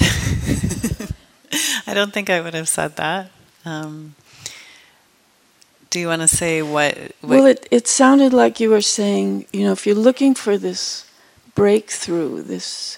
I 1.86 1.92
don't 1.92 2.14
think 2.14 2.30
I 2.30 2.40
would 2.40 2.54
have 2.54 2.70
said 2.70 2.96
that. 2.96 3.30
Um, 3.66 4.14
do 5.90 6.00
you 6.00 6.06
want 6.06 6.22
to 6.22 6.28
say 6.28 6.62
what, 6.62 6.96
what? 7.20 7.36
Well, 7.36 7.44
it, 7.44 7.68
it 7.70 7.86
sounded 7.86 8.32
like 8.32 8.58
you 8.58 8.70
were 8.70 8.80
saying, 8.80 9.44
you 9.52 9.64
know, 9.66 9.72
if 9.72 9.86
you're 9.86 9.94
looking 9.94 10.34
for 10.34 10.56
this 10.56 11.06
breakthrough, 11.54 12.42
this 12.42 12.96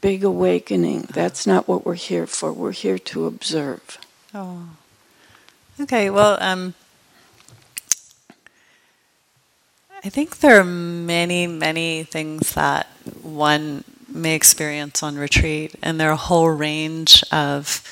big 0.00 0.22
awakening, 0.22 1.08
that's 1.10 1.48
not 1.48 1.66
what 1.66 1.84
we're 1.84 1.94
here 1.94 2.28
for. 2.28 2.52
We're 2.52 2.70
here 2.70 3.00
to 3.00 3.26
observe. 3.26 3.98
Oh. 4.32 4.68
Okay, 5.80 6.08
well, 6.08 6.38
um, 6.40 6.74
I 10.04 10.08
think 10.08 10.38
there 10.38 10.58
are 10.58 10.64
many, 10.64 11.46
many 11.46 12.02
things 12.02 12.54
that 12.54 12.88
one 13.22 13.84
may 14.08 14.34
experience 14.34 15.00
on 15.00 15.16
retreat, 15.16 15.76
and 15.80 16.00
there 16.00 16.08
are 16.08 16.14
a 16.14 16.16
whole 16.16 16.48
range 16.48 17.22
of 17.30 17.88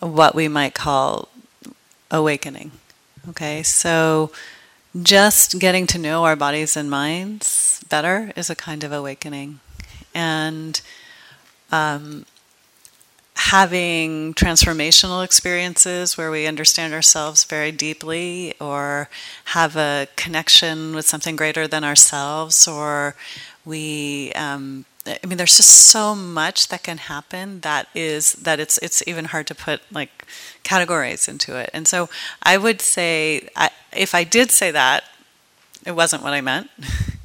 what 0.00 0.34
we 0.34 0.48
might 0.48 0.74
call 0.74 1.28
awakening. 2.10 2.72
Okay, 3.28 3.62
so 3.62 4.32
just 5.02 5.58
getting 5.58 5.86
to 5.88 5.98
know 5.98 6.24
our 6.24 6.36
bodies 6.36 6.74
and 6.74 6.90
minds 6.90 7.84
better 7.90 8.32
is 8.34 8.48
a 8.48 8.54
kind 8.56 8.82
of 8.82 8.90
awakening. 8.90 9.60
And 10.14 10.80
um, 11.70 12.24
having 13.40 14.34
transformational 14.34 15.24
experiences 15.24 16.18
where 16.18 16.30
we 16.30 16.46
understand 16.46 16.92
ourselves 16.92 17.44
very 17.44 17.72
deeply 17.72 18.54
or 18.60 19.08
have 19.46 19.76
a 19.76 20.06
connection 20.14 20.94
with 20.94 21.06
something 21.06 21.36
greater 21.36 21.66
than 21.66 21.82
ourselves 21.82 22.68
or 22.68 23.16
we 23.64 24.30
um, 24.34 24.84
I 25.06 25.26
mean, 25.26 25.38
there's 25.38 25.56
just 25.56 25.70
so 25.70 26.14
much 26.14 26.68
that 26.68 26.82
can 26.82 26.98
happen 26.98 27.60
that 27.60 27.88
is 27.94 28.34
that 28.34 28.60
it's 28.60 28.76
it's 28.78 29.02
even 29.06 29.26
hard 29.26 29.46
to 29.46 29.54
put 29.54 29.80
like 29.90 30.26
categories 30.62 31.26
into 31.26 31.56
it. 31.56 31.70
And 31.72 31.88
so 31.88 32.10
I 32.42 32.58
would 32.58 32.82
say, 32.82 33.48
I, 33.56 33.70
if 33.96 34.14
I 34.14 34.24
did 34.24 34.50
say 34.50 34.70
that, 34.70 35.04
it 35.86 35.92
wasn't 35.92 36.22
what 36.22 36.34
I 36.34 36.42
meant. 36.42 36.68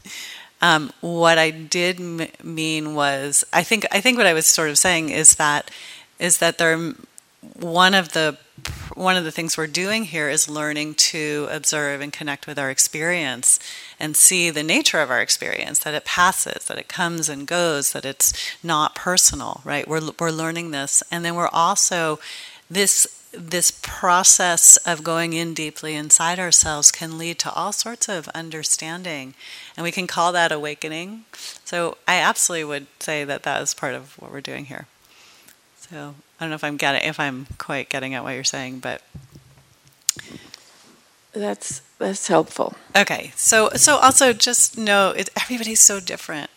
um, 0.62 0.94
what 1.02 1.38
I 1.38 1.52
did 1.52 2.00
m- 2.00 2.30
mean 2.42 2.96
was, 2.96 3.44
I 3.52 3.64
think 3.64 3.86
I 3.92 4.00
think 4.00 4.18
what 4.18 4.28
I 4.28 4.34
was 4.34 4.46
sort 4.46 4.70
of 4.70 4.78
saying 4.78 5.10
is 5.10 5.36
that 5.36 5.70
is 6.20 6.38
that 6.40 6.58
there 6.58 6.94
one 7.54 7.94
of 7.94 8.14
the 8.14 8.38
one 8.96 9.18
of 9.18 9.26
the 9.26 9.32
things 9.32 9.58
we're 9.58 9.68
doing 9.68 10.06
here 10.06 10.30
is 10.30 10.50
learning 10.50 10.96
to 10.96 11.48
observe 11.52 12.02
and 12.02 12.14
connect 12.14 12.48
with 12.48 12.58
our 12.58 12.72
experience 12.72 13.60
and 14.00 14.16
see 14.16 14.50
the 14.50 14.64
nature 14.64 15.02
of 15.02 15.12
our 15.12 15.22
experience 15.22 15.80
that 15.80 15.94
it 15.94 16.06
passes 16.06 16.66
that 16.66 16.78
it 16.78 16.88
comes 16.88 17.28
and 17.28 17.48
goes 17.48 17.92
that 17.92 18.06
it's 18.06 18.34
not 18.64 18.96
personal 18.96 19.62
right? 19.64 19.88
We're 19.88 20.12
we're 20.20 20.32
learning 20.32 20.72
this. 20.72 21.04
And 21.12 21.26
then 21.26 21.36
we're 21.36 21.50
also 21.50 22.20
this 22.70 23.08
this 23.34 23.72
process 23.84 24.78
of 24.78 25.04
going 25.04 25.34
in 25.34 25.54
deeply 25.54 25.94
inside 25.94 26.40
ourselves 26.40 26.90
can 26.90 27.18
lead 27.18 27.38
to 27.40 27.52
all 27.52 27.74
sorts 27.74 28.08
of 28.08 28.30
understanding. 28.30 29.34
And 29.76 29.84
we 29.84 29.92
can 29.92 30.08
call 30.08 30.32
that 30.32 30.54
awakening. 30.54 31.26
So 31.66 31.98
i 32.08 32.16
absolutely 32.16 32.66
would 32.66 32.88
say 33.00 33.24
that 33.26 33.44
that 33.44 33.62
is 33.62 33.74
part 33.74 33.94
of 33.94 34.14
what 34.20 34.32
we're 34.32 34.42
doing 34.42 34.66
here 34.66 34.88
so 35.90 36.16
I 36.40 36.44
don't 36.44 36.50
know 36.50 36.56
if 36.56 36.64
I'm 36.64 36.78
getting 36.78 37.08
if 37.08 37.20
I'm 37.20 37.48
quite 37.58 37.90
getting 37.90 38.14
at 38.14 38.24
what 38.24 38.36
you're 38.36 38.44
saying, 38.44 38.80
but 38.80 39.02
that's 41.34 41.82
that's 42.00 42.28
helpful. 42.28 42.76
Okay, 42.96 43.32
so 43.36 43.70
so 43.76 43.98
also 43.98 44.34
just 44.34 44.78
know 44.78 45.12
it, 45.12 45.30
everybody's 45.42 45.80
so 45.82 46.00
different, 46.00 46.50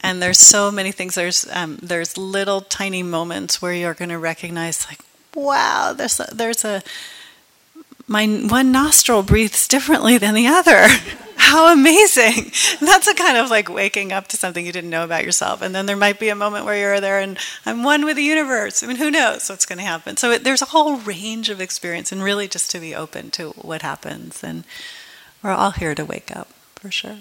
and 0.00 0.22
there's 0.22 0.38
so 0.38 0.70
many 0.70 0.92
things. 0.92 1.14
There's 1.14 1.46
um, 1.52 1.78
there's 1.82 2.16
little 2.16 2.60
tiny 2.60 3.02
moments 3.02 3.60
where 3.60 3.72
you're 3.72 3.94
going 3.94 4.10
to 4.10 4.18
recognize 4.18 4.86
like, 4.88 5.00
wow, 5.34 5.92
there's 5.96 6.20
a, 6.20 6.28
there's 6.32 6.64
a 6.64 6.82
my 8.10 8.26
one 8.26 8.72
nostril 8.72 9.22
breathes 9.22 9.68
differently 9.68 10.18
than 10.18 10.34
the 10.34 10.48
other. 10.48 10.88
How 11.36 11.72
amazing. 11.72 12.50
That's 12.80 13.06
a 13.06 13.14
kind 13.14 13.38
of 13.38 13.50
like 13.50 13.68
waking 13.68 14.12
up 14.12 14.26
to 14.28 14.36
something 14.36 14.66
you 14.66 14.72
didn't 14.72 14.90
know 14.90 15.04
about 15.04 15.24
yourself. 15.24 15.62
And 15.62 15.72
then 15.72 15.86
there 15.86 15.96
might 15.96 16.18
be 16.18 16.28
a 16.28 16.34
moment 16.34 16.64
where 16.64 16.76
you're 16.76 17.00
there 17.00 17.20
and 17.20 17.38
I'm 17.64 17.84
one 17.84 18.04
with 18.04 18.16
the 18.16 18.24
universe. 18.24 18.82
I 18.82 18.88
mean, 18.88 18.96
who 18.96 19.12
knows 19.12 19.48
what's 19.48 19.64
going 19.64 19.78
to 19.78 19.84
happen? 19.84 20.16
So 20.16 20.32
it, 20.32 20.42
there's 20.42 20.60
a 20.60 20.66
whole 20.66 20.96
range 20.96 21.50
of 21.50 21.60
experience, 21.60 22.10
and 22.10 22.20
really 22.22 22.48
just 22.48 22.70
to 22.72 22.80
be 22.80 22.96
open 22.96 23.30
to 23.32 23.50
what 23.50 23.82
happens. 23.82 24.42
And 24.42 24.64
we're 25.42 25.52
all 25.52 25.70
here 25.70 25.94
to 25.94 26.04
wake 26.04 26.34
up, 26.36 26.48
for 26.74 26.90
sure. 26.90 27.16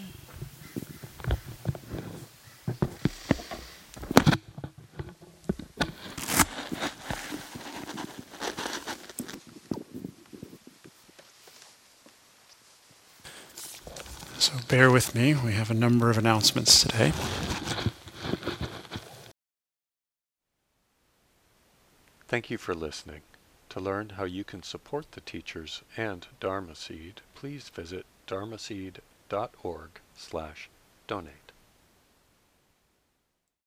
So 14.39 14.53
bear 14.69 14.91
with 14.91 15.15
me. 15.15 15.33
We 15.33 15.53
have 15.53 15.71
a 15.71 15.73
number 15.73 16.11
of 16.11 16.17
announcements 16.17 16.83
today. 16.83 17.11
Thank 22.27 22.51
you 22.51 22.59
for 22.59 22.75
listening. 22.75 23.21
To 23.69 23.79
learn 23.79 24.09
how 24.09 24.25
you 24.25 24.43
can 24.43 24.61
support 24.61 25.11
the 25.11 25.21
teachers 25.21 25.81
and 25.97 26.27
Dharma 26.39 26.75
Seed, 26.75 27.21
please 27.33 27.69
visit 27.69 28.05
dharmaseed.org 28.27 29.89
slash 30.15 30.69
donate. 31.07 31.38